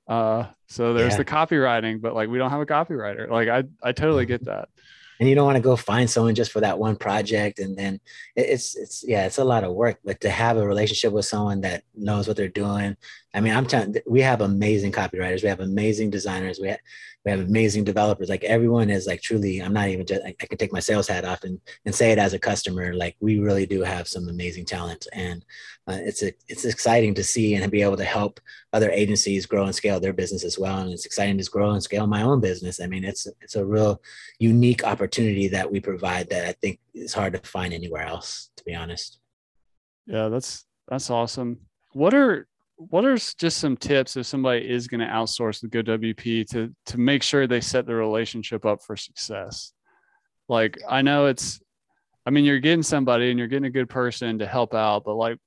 uh 0.09 0.45
so 0.69 0.93
there's 0.93 1.13
yeah. 1.13 1.19
the 1.19 1.25
copywriting 1.25 2.01
but 2.01 2.15
like 2.15 2.29
we 2.29 2.39
don't 2.39 2.51
have 2.51 2.61
a 2.61 2.67
copywriter 2.67 3.29
like 3.31 3.49
i 3.49 3.63
i 3.83 3.93
totally 3.93 4.27
get 4.27 4.45
that 4.45 4.69
and 5.21 5.29
you 5.29 5.37
don't 5.37 5.47
want 5.47 5.57
to 5.57 5.63
go 5.63 5.77
find 5.77 6.11
someone 6.11 6.35
just 6.35 6.51
for 6.51 6.61
that 6.61 6.81
one 6.81 6.97
project 6.97 7.61
and 7.61 7.77
then 7.77 8.01
it's 8.35 8.77
it's 8.77 9.05
yeah 9.07 9.25
it's 9.25 9.39
a 9.39 9.45
lot 9.45 9.63
of 9.63 9.73
work 9.73 9.99
but 10.05 10.21
to 10.21 10.29
have 10.29 10.57
a 10.57 10.67
relationship 10.67 11.13
with 11.13 11.25
someone 11.25 11.61
that 11.61 11.85
knows 11.95 12.27
what 12.27 12.37
they're 12.37 12.49
doing 12.49 12.97
i 13.35 13.40
mean 13.40 13.55
i'm 13.55 13.66
telling 13.66 13.95
we 14.07 14.21
have 14.21 14.40
amazing 14.40 14.92
copywriters. 14.92 15.42
We 15.42 15.49
have 15.49 15.61
amazing 15.61 16.11
designers. 16.11 16.59
We 16.61 16.68
have 16.68 16.81
we 17.25 17.31
have 17.31 17.40
amazing 17.40 17.85
developers. 17.85 18.29
Like 18.29 18.42
everyone 18.45 18.90
is 18.90 19.07
like 19.07 19.23
truly 19.23 19.61
i'm 19.61 19.73
not 19.73 19.88
even 19.88 20.07
just 20.07 20.23
i, 20.25 20.35
I 20.40 20.47
can 20.47 20.59
take 20.59 20.73
my 20.73 20.81
sales 20.81 21.09
hat 21.09 21.25
off 21.25 21.45
and, 21.45 21.61
and 21.85 21.95
say 21.95 22.12
it 22.12 22.18
as 22.18 22.35
a 22.35 22.38
customer. 22.38 22.95
Like 22.95 23.16
we 23.21 23.38
really 23.38 23.66
do 23.66 23.83
have 23.83 24.09
some 24.09 24.29
amazing 24.29 24.64
talent. 24.64 25.07
And 25.12 25.45
uh, 25.88 25.99
it's 26.01 26.23
a, 26.23 26.33
it's 26.49 26.64
exciting 26.64 27.14
to 27.14 27.25
see 27.25 27.55
and 27.55 27.71
be 27.71 27.83
able 27.83 27.97
to 27.97 28.05
help 28.05 28.40
other 28.73 28.90
agencies 28.90 29.47
grow 29.47 29.64
and 29.64 29.75
scale 29.75 29.99
their 29.99 30.12
business 30.12 30.45
as 30.45 30.59
well. 30.59 30.79
And 30.79 30.92
it's 30.92 31.07
exciting 31.07 31.38
to 31.38 31.51
grow 31.51 31.71
and 31.71 31.83
scale 31.83 32.07
my 32.07 32.23
own 32.23 32.40
business. 32.40 32.81
I 32.81 32.87
mean 32.87 33.05
it's 33.05 33.27
it's 33.40 33.57
a 33.57 33.64
real 33.64 34.01
unique 34.38 34.85
opportunity 34.85 35.49
that 35.49 35.71
we 35.71 35.81
provide 35.81 36.29
that 36.31 36.45
i 36.47 36.53
think 36.53 36.81
is 36.95 37.14
hard 37.14 37.33
to 37.33 37.38
find 37.49 37.73
anywhere 37.73 38.03
else 38.03 38.51
to 38.57 38.64
be 38.64 38.75
honest. 38.75 39.18
Yeah 40.07 40.29
that's 40.29 40.64
that's 40.88 41.11
awesome. 41.11 41.61
What 41.92 42.14
are 42.14 42.47
what 42.90 43.05
are 43.05 43.16
just 43.16 43.59
some 43.59 43.77
tips 43.77 44.16
if 44.16 44.27
somebody 44.27 44.68
is 44.68 44.88
going 44.88 45.01
to 45.01 45.07
outsource 45.07 45.61
the 45.61 45.68
GoWP 45.68 46.49
to 46.51 46.75
to 46.87 46.99
make 46.99 47.23
sure 47.23 47.47
they 47.47 47.61
set 47.61 47.87
the 47.87 47.95
relationship 47.95 48.64
up 48.64 48.83
for 48.83 48.97
success? 48.97 49.73
Like 50.49 50.79
I 50.88 51.03
know 51.03 51.27
it's 51.27 51.61
I 52.27 52.31
mean 52.31 52.45
you're 52.45 52.61
getting 52.61 52.83
somebody 52.83 53.31
and 53.31 53.38
you're 53.38 53.49
getting 53.49 53.66
a 53.66 53.71
good 53.71 53.88
person 53.88 54.38
to 54.38 54.47
help 54.47 54.75
out, 54.75 55.05
but 55.05 55.14
like 55.14 55.38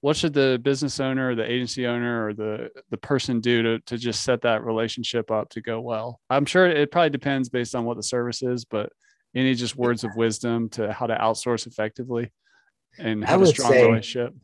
what 0.00 0.16
should 0.16 0.34
the 0.34 0.60
business 0.62 0.98
owner 0.98 1.30
or 1.30 1.34
the 1.36 1.48
agency 1.48 1.86
owner 1.86 2.26
or 2.26 2.34
the 2.34 2.70
the 2.90 2.98
person 2.98 3.40
do 3.40 3.62
to 3.62 3.78
to 3.80 3.96
just 3.96 4.24
set 4.24 4.42
that 4.42 4.64
relationship 4.64 5.30
up 5.30 5.48
to 5.50 5.60
go 5.60 5.80
well? 5.80 6.20
I'm 6.28 6.46
sure 6.46 6.66
it 6.66 6.90
probably 6.90 7.10
depends 7.10 7.48
based 7.48 7.74
on 7.74 7.84
what 7.84 7.96
the 7.96 8.02
service 8.02 8.42
is, 8.42 8.64
but 8.64 8.92
any 9.34 9.54
just 9.54 9.76
words 9.76 10.04
of 10.04 10.10
wisdom 10.16 10.68
to 10.70 10.92
how 10.92 11.06
to 11.06 11.14
outsource 11.14 11.66
effectively 11.66 12.30
and 12.98 13.24
have 13.24 13.40
a 13.40 13.46
strong 13.46 13.72
say, 13.72 13.86
relationship 13.86 14.34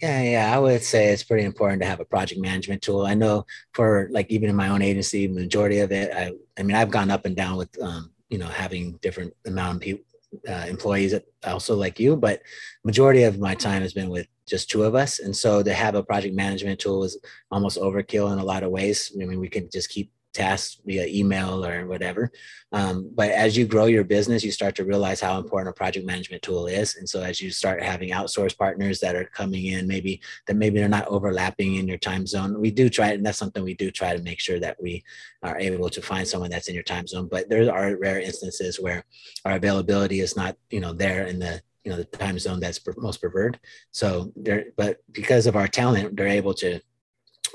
yeah, 0.00 0.22
yeah, 0.22 0.54
I 0.54 0.58
would 0.58 0.82
say 0.82 1.08
it's 1.08 1.24
pretty 1.24 1.44
important 1.44 1.82
to 1.82 1.88
have 1.88 1.98
a 1.98 2.04
project 2.04 2.40
management 2.40 2.82
tool. 2.82 3.04
I 3.04 3.14
know 3.14 3.46
for 3.72 4.08
like 4.10 4.30
even 4.30 4.48
in 4.48 4.54
my 4.54 4.68
own 4.68 4.80
agency, 4.80 5.26
majority 5.26 5.80
of 5.80 5.90
it, 5.90 6.12
I, 6.14 6.32
I 6.58 6.62
mean, 6.62 6.76
I've 6.76 6.90
gone 6.90 7.10
up 7.10 7.24
and 7.24 7.34
down 7.34 7.56
with, 7.56 7.70
um, 7.82 8.12
you 8.28 8.38
know, 8.38 8.46
having 8.46 8.92
different 9.02 9.34
amount 9.46 9.76
of 9.76 9.82
people, 9.82 10.04
uh, 10.48 10.66
employees 10.68 11.14
also 11.42 11.74
like 11.74 11.98
you, 11.98 12.14
but 12.14 12.42
majority 12.84 13.24
of 13.24 13.40
my 13.40 13.54
time 13.54 13.82
has 13.82 13.92
been 13.92 14.10
with 14.10 14.28
just 14.46 14.70
two 14.70 14.84
of 14.84 14.94
us. 14.94 15.18
And 15.18 15.34
so 15.34 15.62
to 15.62 15.74
have 15.74 15.94
a 15.94 16.02
project 16.02 16.34
management 16.34 16.78
tool 16.78 17.02
is 17.02 17.18
almost 17.50 17.78
overkill 17.78 18.32
in 18.32 18.38
a 18.38 18.44
lot 18.44 18.62
of 18.62 18.70
ways. 18.70 19.10
I 19.20 19.24
mean, 19.24 19.40
we 19.40 19.48
can 19.48 19.68
just 19.72 19.88
keep 19.88 20.12
tasks 20.38 20.80
via 20.86 21.06
email 21.06 21.64
or 21.64 21.86
whatever. 21.86 22.30
Um, 22.72 23.10
but 23.14 23.30
as 23.30 23.56
you 23.56 23.66
grow 23.66 23.86
your 23.86 24.04
business, 24.04 24.44
you 24.44 24.52
start 24.52 24.74
to 24.76 24.84
realize 24.84 25.20
how 25.20 25.38
important 25.38 25.74
a 25.74 25.76
project 25.76 26.06
management 26.06 26.42
tool 26.42 26.66
is. 26.66 26.96
And 26.96 27.08
so 27.08 27.22
as 27.22 27.40
you 27.40 27.50
start 27.50 27.82
having 27.82 28.10
outsourced 28.10 28.56
partners 28.56 29.00
that 29.00 29.16
are 29.16 29.24
coming 29.24 29.66
in, 29.66 29.88
maybe 29.88 30.20
that 30.46 30.56
maybe 30.56 30.78
they're 30.78 30.88
not 30.88 31.08
overlapping 31.08 31.74
in 31.76 31.88
your 31.88 31.98
time 31.98 32.26
zone, 32.26 32.60
we 32.60 32.70
do 32.70 32.88
try, 32.88 33.08
and 33.12 33.26
that's 33.26 33.38
something 33.38 33.64
we 33.64 33.74
do 33.74 33.90
try 33.90 34.14
to 34.14 34.22
make 34.22 34.40
sure 34.40 34.60
that 34.60 34.76
we 34.80 35.02
are 35.42 35.58
able 35.58 35.90
to 35.90 36.02
find 36.02 36.26
someone 36.28 36.50
that's 36.50 36.68
in 36.68 36.74
your 36.74 36.84
time 36.84 37.06
zone. 37.06 37.28
But 37.28 37.48
there 37.48 37.72
are 37.72 37.96
rare 37.96 38.20
instances 38.20 38.78
where 38.78 39.04
our 39.44 39.56
availability 39.56 40.20
is 40.20 40.36
not, 40.36 40.56
you 40.70 40.80
know, 40.80 40.92
there 40.92 41.26
in 41.26 41.38
the 41.38 41.60
you 41.84 41.94
know 41.94 41.96
the 41.96 42.04
time 42.04 42.38
zone 42.38 42.60
that's 42.60 42.80
most 42.98 43.18
preferred. 43.18 43.58
So 43.92 44.30
there, 44.36 44.66
but 44.76 44.98
because 45.10 45.46
of 45.46 45.56
our 45.56 45.68
talent, 45.68 46.16
they're 46.16 46.26
able 46.28 46.52
to 46.54 46.80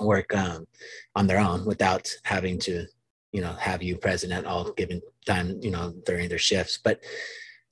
work 0.06 0.36
um, 0.36 0.66
on 1.16 1.28
their 1.28 1.40
own 1.40 1.66
without 1.66 2.10
having 2.24 2.60
to 2.60 2.86
you 3.32 3.42
know 3.42 3.54
have 3.54 3.82
you 3.82 3.98
present 3.98 4.32
at 4.32 4.46
all 4.46 4.72
given 4.74 5.02
time 5.26 5.60
you 5.62 5.72
know 5.72 5.94
during 6.06 6.30
their 6.30 6.38
shifts. 6.38 6.80
But 6.84 7.02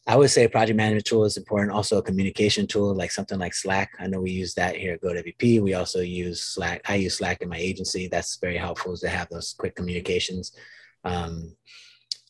i 0.07 0.15
would 0.15 0.31
say 0.31 0.47
project 0.47 0.75
management 0.75 1.05
tool 1.05 1.25
is 1.25 1.37
important 1.37 1.71
also 1.71 1.99
a 1.99 2.01
communication 2.01 2.65
tool 2.65 2.95
like 2.95 3.11
something 3.11 3.39
like 3.39 3.53
slack. 3.53 3.91
I 3.99 4.07
know 4.07 4.21
we 4.21 4.31
use 4.31 4.55
that 4.55 4.75
here 4.75 4.93
at 4.93 5.01
GoWP. 5.01 5.61
We 5.61 5.75
also 5.75 5.99
use 5.99 6.41
slack. 6.41 6.81
I 6.89 6.95
use 6.95 7.17
slack 7.17 7.41
in 7.41 7.49
my 7.49 7.57
agency. 7.57 8.07
That's 8.07 8.37
very 8.37 8.57
helpful 8.57 8.97
to 8.97 9.09
have 9.09 9.29
those 9.29 9.53
quick 9.53 9.75
communications. 9.75 10.53
Um, 11.03 11.55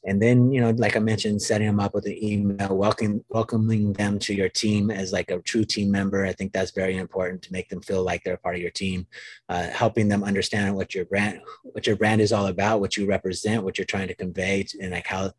and 0.03 0.21
then 0.21 0.51
you 0.51 0.59
know 0.59 0.71
like 0.71 0.95
i 0.95 0.99
mentioned 0.99 1.41
setting 1.41 1.67
them 1.67 1.79
up 1.79 1.93
with 1.93 2.05
an 2.05 2.23
email 2.23 2.75
welcoming 2.75 3.23
welcoming 3.29 3.93
them 3.93 4.17
to 4.17 4.33
your 4.33 4.49
team 4.49 4.89
as 4.89 5.11
like 5.13 5.29
a 5.29 5.39
true 5.39 5.63
team 5.63 5.91
member 5.91 6.25
i 6.25 6.33
think 6.33 6.51
that's 6.51 6.71
very 6.71 6.97
important 6.97 7.41
to 7.41 7.51
make 7.51 7.69
them 7.69 7.81
feel 7.81 8.03
like 8.03 8.23
they're 8.23 8.37
part 8.37 8.55
of 8.55 8.61
your 8.61 8.71
team. 8.71 9.05
Uh, 9.49 9.69
helping 9.69 10.07
them 10.07 10.23
understand 10.23 10.75
what 10.75 10.95
your 10.95 11.05
brand 11.05 11.39
what 11.63 11.85
your 11.85 11.95
brand 11.95 12.21
is 12.21 12.31
all 12.31 12.47
about 12.47 12.79
what 12.79 12.97
you 12.97 13.05
represent 13.05 13.63
what 13.63 13.77
you're 13.77 13.85
trying 13.85 14.07
to 14.07 14.15
convey 14.15 14.65
and 14.81 14.91
like 14.91 15.07
how 15.07 15.31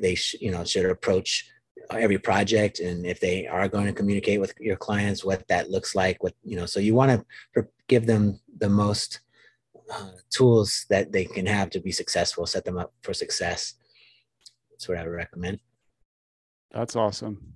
they 0.00 0.14
sh- 0.14 0.36
you 0.40 0.50
know 0.50 0.64
should 0.64 0.86
approach 0.86 1.50
every 1.90 2.18
project 2.18 2.78
and 2.80 3.04
if 3.06 3.20
they 3.20 3.46
are 3.46 3.68
going 3.68 3.86
to 3.86 3.92
communicate 3.92 4.40
with 4.40 4.54
your 4.60 4.76
clients 4.76 5.24
what 5.24 5.46
that 5.48 5.70
looks 5.70 5.94
like 5.94 6.22
what 6.22 6.34
you 6.44 6.56
know 6.56 6.66
so 6.66 6.78
you 6.80 6.94
want 6.94 7.24
to 7.54 7.66
give 7.88 8.06
them 8.06 8.38
the 8.58 8.68
most 8.68 9.20
uh, 9.92 10.10
tools 10.30 10.86
that 10.88 11.10
they 11.10 11.24
can 11.24 11.46
have 11.46 11.68
to 11.70 11.80
be 11.80 11.90
successful 11.90 12.46
set 12.46 12.64
them 12.64 12.78
up 12.78 12.92
for 13.02 13.12
success 13.12 13.74
that's 14.80 14.88
what 14.88 14.96
I 14.96 15.02
would 15.04 15.14
recommend. 15.14 15.60
That's 16.70 16.96
awesome. 16.96 17.52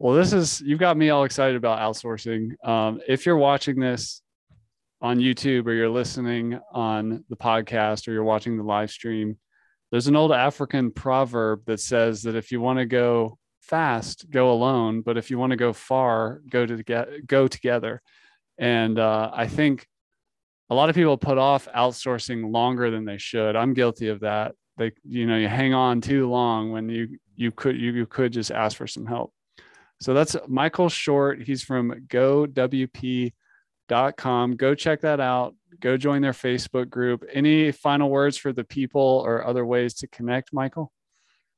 Well, 0.00 0.16
this 0.16 0.32
is 0.32 0.60
you've 0.60 0.80
got 0.80 0.96
me 0.96 1.10
all 1.10 1.22
excited 1.22 1.54
about 1.54 1.78
outsourcing. 1.78 2.52
Um, 2.66 3.00
if 3.06 3.26
you're 3.26 3.36
watching 3.36 3.78
this 3.78 4.20
on 5.00 5.20
YouTube 5.20 5.66
or 5.66 5.72
you're 5.72 5.88
listening 5.88 6.58
on 6.72 7.24
the 7.28 7.36
podcast 7.36 8.08
or 8.08 8.12
you're 8.12 8.24
watching 8.24 8.56
the 8.56 8.64
live 8.64 8.90
stream, 8.90 9.38
there's 9.92 10.08
an 10.08 10.16
old 10.16 10.32
African 10.32 10.90
proverb 10.90 11.64
that 11.66 11.78
says 11.78 12.22
that 12.22 12.34
if 12.34 12.50
you 12.50 12.60
want 12.60 12.80
to 12.80 12.86
go 12.86 13.38
fast, 13.60 14.28
go 14.30 14.50
alone, 14.50 15.02
but 15.02 15.16
if 15.16 15.30
you 15.30 15.38
want 15.38 15.50
to 15.50 15.56
go 15.56 15.72
far, 15.72 16.40
go 16.50 16.66
to 16.66 16.82
get 16.82 17.24
go 17.28 17.46
together. 17.46 18.02
And 18.58 18.98
uh, 18.98 19.30
I 19.32 19.46
think 19.46 19.86
a 20.70 20.74
lot 20.74 20.88
of 20.88 20.96
people 20.96 21.16
put 21.16 21.38
off 21.38 21.68
outsourcing 21.72 22.50
longer 22.50 22.90
than 22.90 23.04
they 23.04 23.18
should. 23.18 23.54
I'm 23.54 23.74
guilty 23.74 24.08
of 24.08 24.20
that. 24.20 24.56
They, 24.80 24.92
you 25.04 25.26
know, 25.26 25.36
you 25.36 25.46
hang 25.46 25.74
on 25.74 26.00
too 26.00 26.26
long 26.30 26.72
when 26.72 26.88
you 26.88 27.18
you 27.36 27.50
could 27.50 27.76
you, 27.76 27.92
you 27.92 28.06
could 28.06 28.32
just 28.32 28.50
ask 28.50 28.78
for 28.78 28.86
some 28.86 29.04
help. 29.04 29.34
So 30.00 30.14
that's 30.14 30.34
Michael 30.48 30.88
Short. 30.88 31.42
He's 31.42 31.62
from 31.62 32.06
GoWP.com. 32.08 33.32
Go 34.56 34.74
check 34.74 35.02
that 35.02 35.20
out. 35.20 35.54
Go 35.80 35.98
join 35.98 36.22
their 36.22 36.32
Facebook 36.32 36.88
group. 36.88 37.24
Any 37.30 37.72
final 37.72 38.08
words 38.08 38.38
for 38.38 38.54
the 38.54 38.64
people 38.64 39.22
or 39.26 39.46
other 39.46 39.66
ways 39.66 39.92
to 39.96 40.06
connect, 40.06 40.54
Michael? 40.54 40.90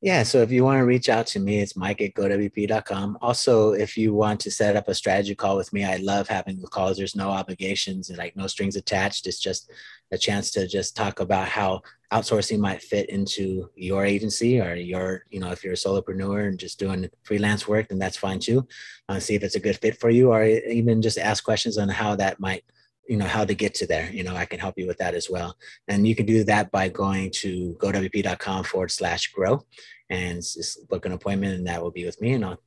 Yeah, 0.03 0.25
so 0.25 0.43
if 0.43 0.51
you 0.51 0.65
want 0.65 0.81
to 0.81 0.85
reach 0.85 1.09
out 1.09 1.29
to 1.29 1.39
me, 1.39 1.61
it's 1.61 1.77
mike 1.77 2.01
at 2.01 2.15
gowp.com. 2.15 3.19
Also, 3.23 3.71
if 3.71 3.97
you 3.97 4.13
want 4.13 4.41
to 4.41 4.51
set 4.51 4.75
up 4.75 4.89
a 4.89 4.95
strategy 4.97 5.37
call 5.37 5.57
with 5.57 5.73
me, 5.73 5.85
I 5.85 5.99
love 5.99 6.27
having 6.27 6.61
the 6.61 6.67
calls. 6.67 6.97
There's 6.97 7.15
no 7.15 7.31
obligations 7.31 8.09
and 8.09 8.19
like 8.19 8.35
no 8.35 8.49
strings 8.49 8.75
attached. 8.75 9.29
It's 9.29 9.39
just 9.39 9.71
a 10.11 10.19
chance 10.19 10.51
to 10.51 10.67
just 10.67 10.97
talk 10.97 11.21
about 11.21 11.47
how 11.47 11.83
outsourcing 12.13 12.59
might 12.59 12.83
fit 12.83 13.11
into 13.11 13.71
your 13.77 14.05
agency 14.05 14.61
or 14.61 14.75
your, 14.75 15.25
you 15.31 15.39
know, 15.39 15.53
if 15.53 15.63
you're 15.63 15.75
a 15.75 15.77
solopreneur 15.77 16.49
and 16.49 16.59
just 16.59 16.81
doing 16.81 17.09
freelance 17.23 17.69
work, 17.69 17.87
then 17.89 18.01
that's 18.01 18.17
fine 18.17 18.41
too. 18.41 18.67
Uh, 19.09 19.21
see 19.21 19.37
if 19.37 19.45
it's 19.45 19.55
a 19.55 19.61
good 19.61 19.79
fit 19.79 20.01
for 20.01 20.11
you, 20.11 20.33
or 20.33 20.45
even 20.45 21.01
just 21.01 21.17
ask 21.17 21.45
questions 21.45 21.79
on 21.79 21.89
how 21.89 22.17
that 22.17 22.41
might 22.41 22.65
you 23.09 23.17
know 23.17 23.27
how 23.27 23.45
to 23.45 23.55
get 23.55 23.75
to 23.75 23.87
there 23.87 24.11
you 24.13 24.23
know 24.23 24.35
i 24.37 24.45
can 24.45 24.61
help 24.61 24.75
you 24.77 24.87
with 24.87 24.99
that 24.99 25.15
as 25.15 25.29
well. 25.29 25.57
And 25.89 26.07
you 26.07 26.15
can 26.15 26.27
do 26.27 26.45
that 26.45 26.71
by 26.71 26.89
going 26.89 27.31
to 27.43 27.77
gowp.com 27.81 28.65
forward 28.65 28.91
slash 28.91 29.33
grow 29.33 29.65
and 30.11 30.37
just 30.37 30.89
book 30.89 31.07
an 31.07 31.13
appointment 31.13 31.55
and 31.55 31.67
that 31.67 31.83
will 31.83 31.91
be 31.91 32.05
with 32.05 32.21
me 32.21 32.33
and 32.35 32.45
i'll 32.45 32.61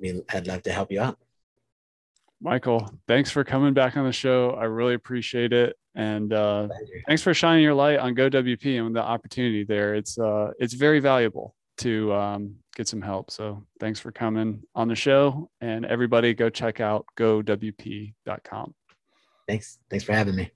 be 0.00 0.20
i'd 0.30 0.46
love 0.46 0.62
to 0.64 0.72
help 0.72 0.90
you 0.90 1.00
out. 1.00 1.18
Michael 2.40 2.90
thanks 3.06 3.30
for 3.30 3.44
coming 3.44 3.74
back 3.74 3.96
on 3.96 4.04
the 4.04 4.12
show. 4.12 4.52
I 4.52 4.64
really 4.64 4.94
appreciate 4.94 5.52
it. 5.52 5.76
And 5.94 6.32
uh, 6.32 6.68
thanks 7.06 7.22
for 7.22 7.34
shining 7.34 7.64
your 7.64 7.74
light 7.74 7.98
on 7.98 8.14
gowp 8.14 8.34
and 8.34 8.96
the 8.96 9.02
opportunity 9.02 9.64
there. 9.64 9.94
It's 9.94 10.18
uh 10.18 10.52
it's 10.58 10.74
very 10.74 11.00
valuable 11.00 11.54
to 11.78 12.12
um, 12.12 12.56
get 12.76 12.88
some 12.88 13.00
help. 13.00 13.30
So 13.30 13.64
thanks 13.78 14.00
for 14.00 14.12
coming 14.12 14.62
on 14.74 14.88
the 14.88 14.94
show 14.94 15.50
and 15.60 15.84
everybody 15.84 16.34
go 16.34 16.50
check 16.50 16.80
out 16.80 17.06
gowp.com 17.18 18.74
Thanks. 19.50 19.78
Thanks 19.90 20.04
for 20.04 20.12
having 20.12 20.36
me. 20.36 20.52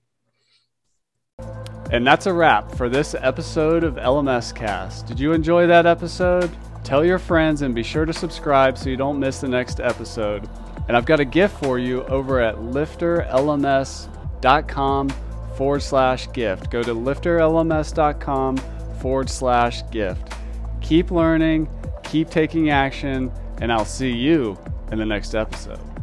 And 1.91 2.07
that's 2.07 2.27
a 2.27 2.33
wrap 2.33 2.73
for 2.75 2.87
this 2.87 3.13
episode 3.13 3.83
of 3.83 3.95
LMS 3.95 4.55
Cast. 4.55 5.05
Did 5.05 5.19
you 5.19 5.33
enjoy 5.33 5.67
that 5.67 5.85
episode? 5.85 6.49
Tell 6.85 7.03
your 7.03 7.19
friends 7.19 7.61
and 7.61 7.75
be 7.75 7.83
sure 7.83 8.05
to 8.05 8.13
subscribe 8.13 8.77
so 8.77 8.89
you 8.89 8.95
don't 8.95 9.19
miss 9.19 9.41
the 9.41 9.49
next 9.49 9.81
episode. 9.81 10.49
And 10.87 10.95
I've 10.95 11.05
got 11.05 11.19
a 11.19 11.25
gift 11.25 11.61
for 11.61 11.77
you 11.77 12.05
over 12.05 12.39
at 12.39 12.55
lifterlms.com 12.55 15.09
forward 15.57 15.81
slash 15.81 16.31
gift. 16.31 16.71
Go 16.71 16.81
to 16.81 16.95
lifterlms.com 16.95 18.57
forward 19.01 19.29
slash 19.29 19.81
gift. 19.91 20.31
Keep 20.79 21.11
learning, 21.11 21.67
keep 22.03 22.29
taking 22.29 22.69
action, 22.69 23.29
and 23.59 23.73
I'll 23.73 23.83
see 23.83 24.11
you 24.11 24.57
in 24.93 24.99
the 24.99 25.05
next 25.05 25.35
episode. 25.35 25.94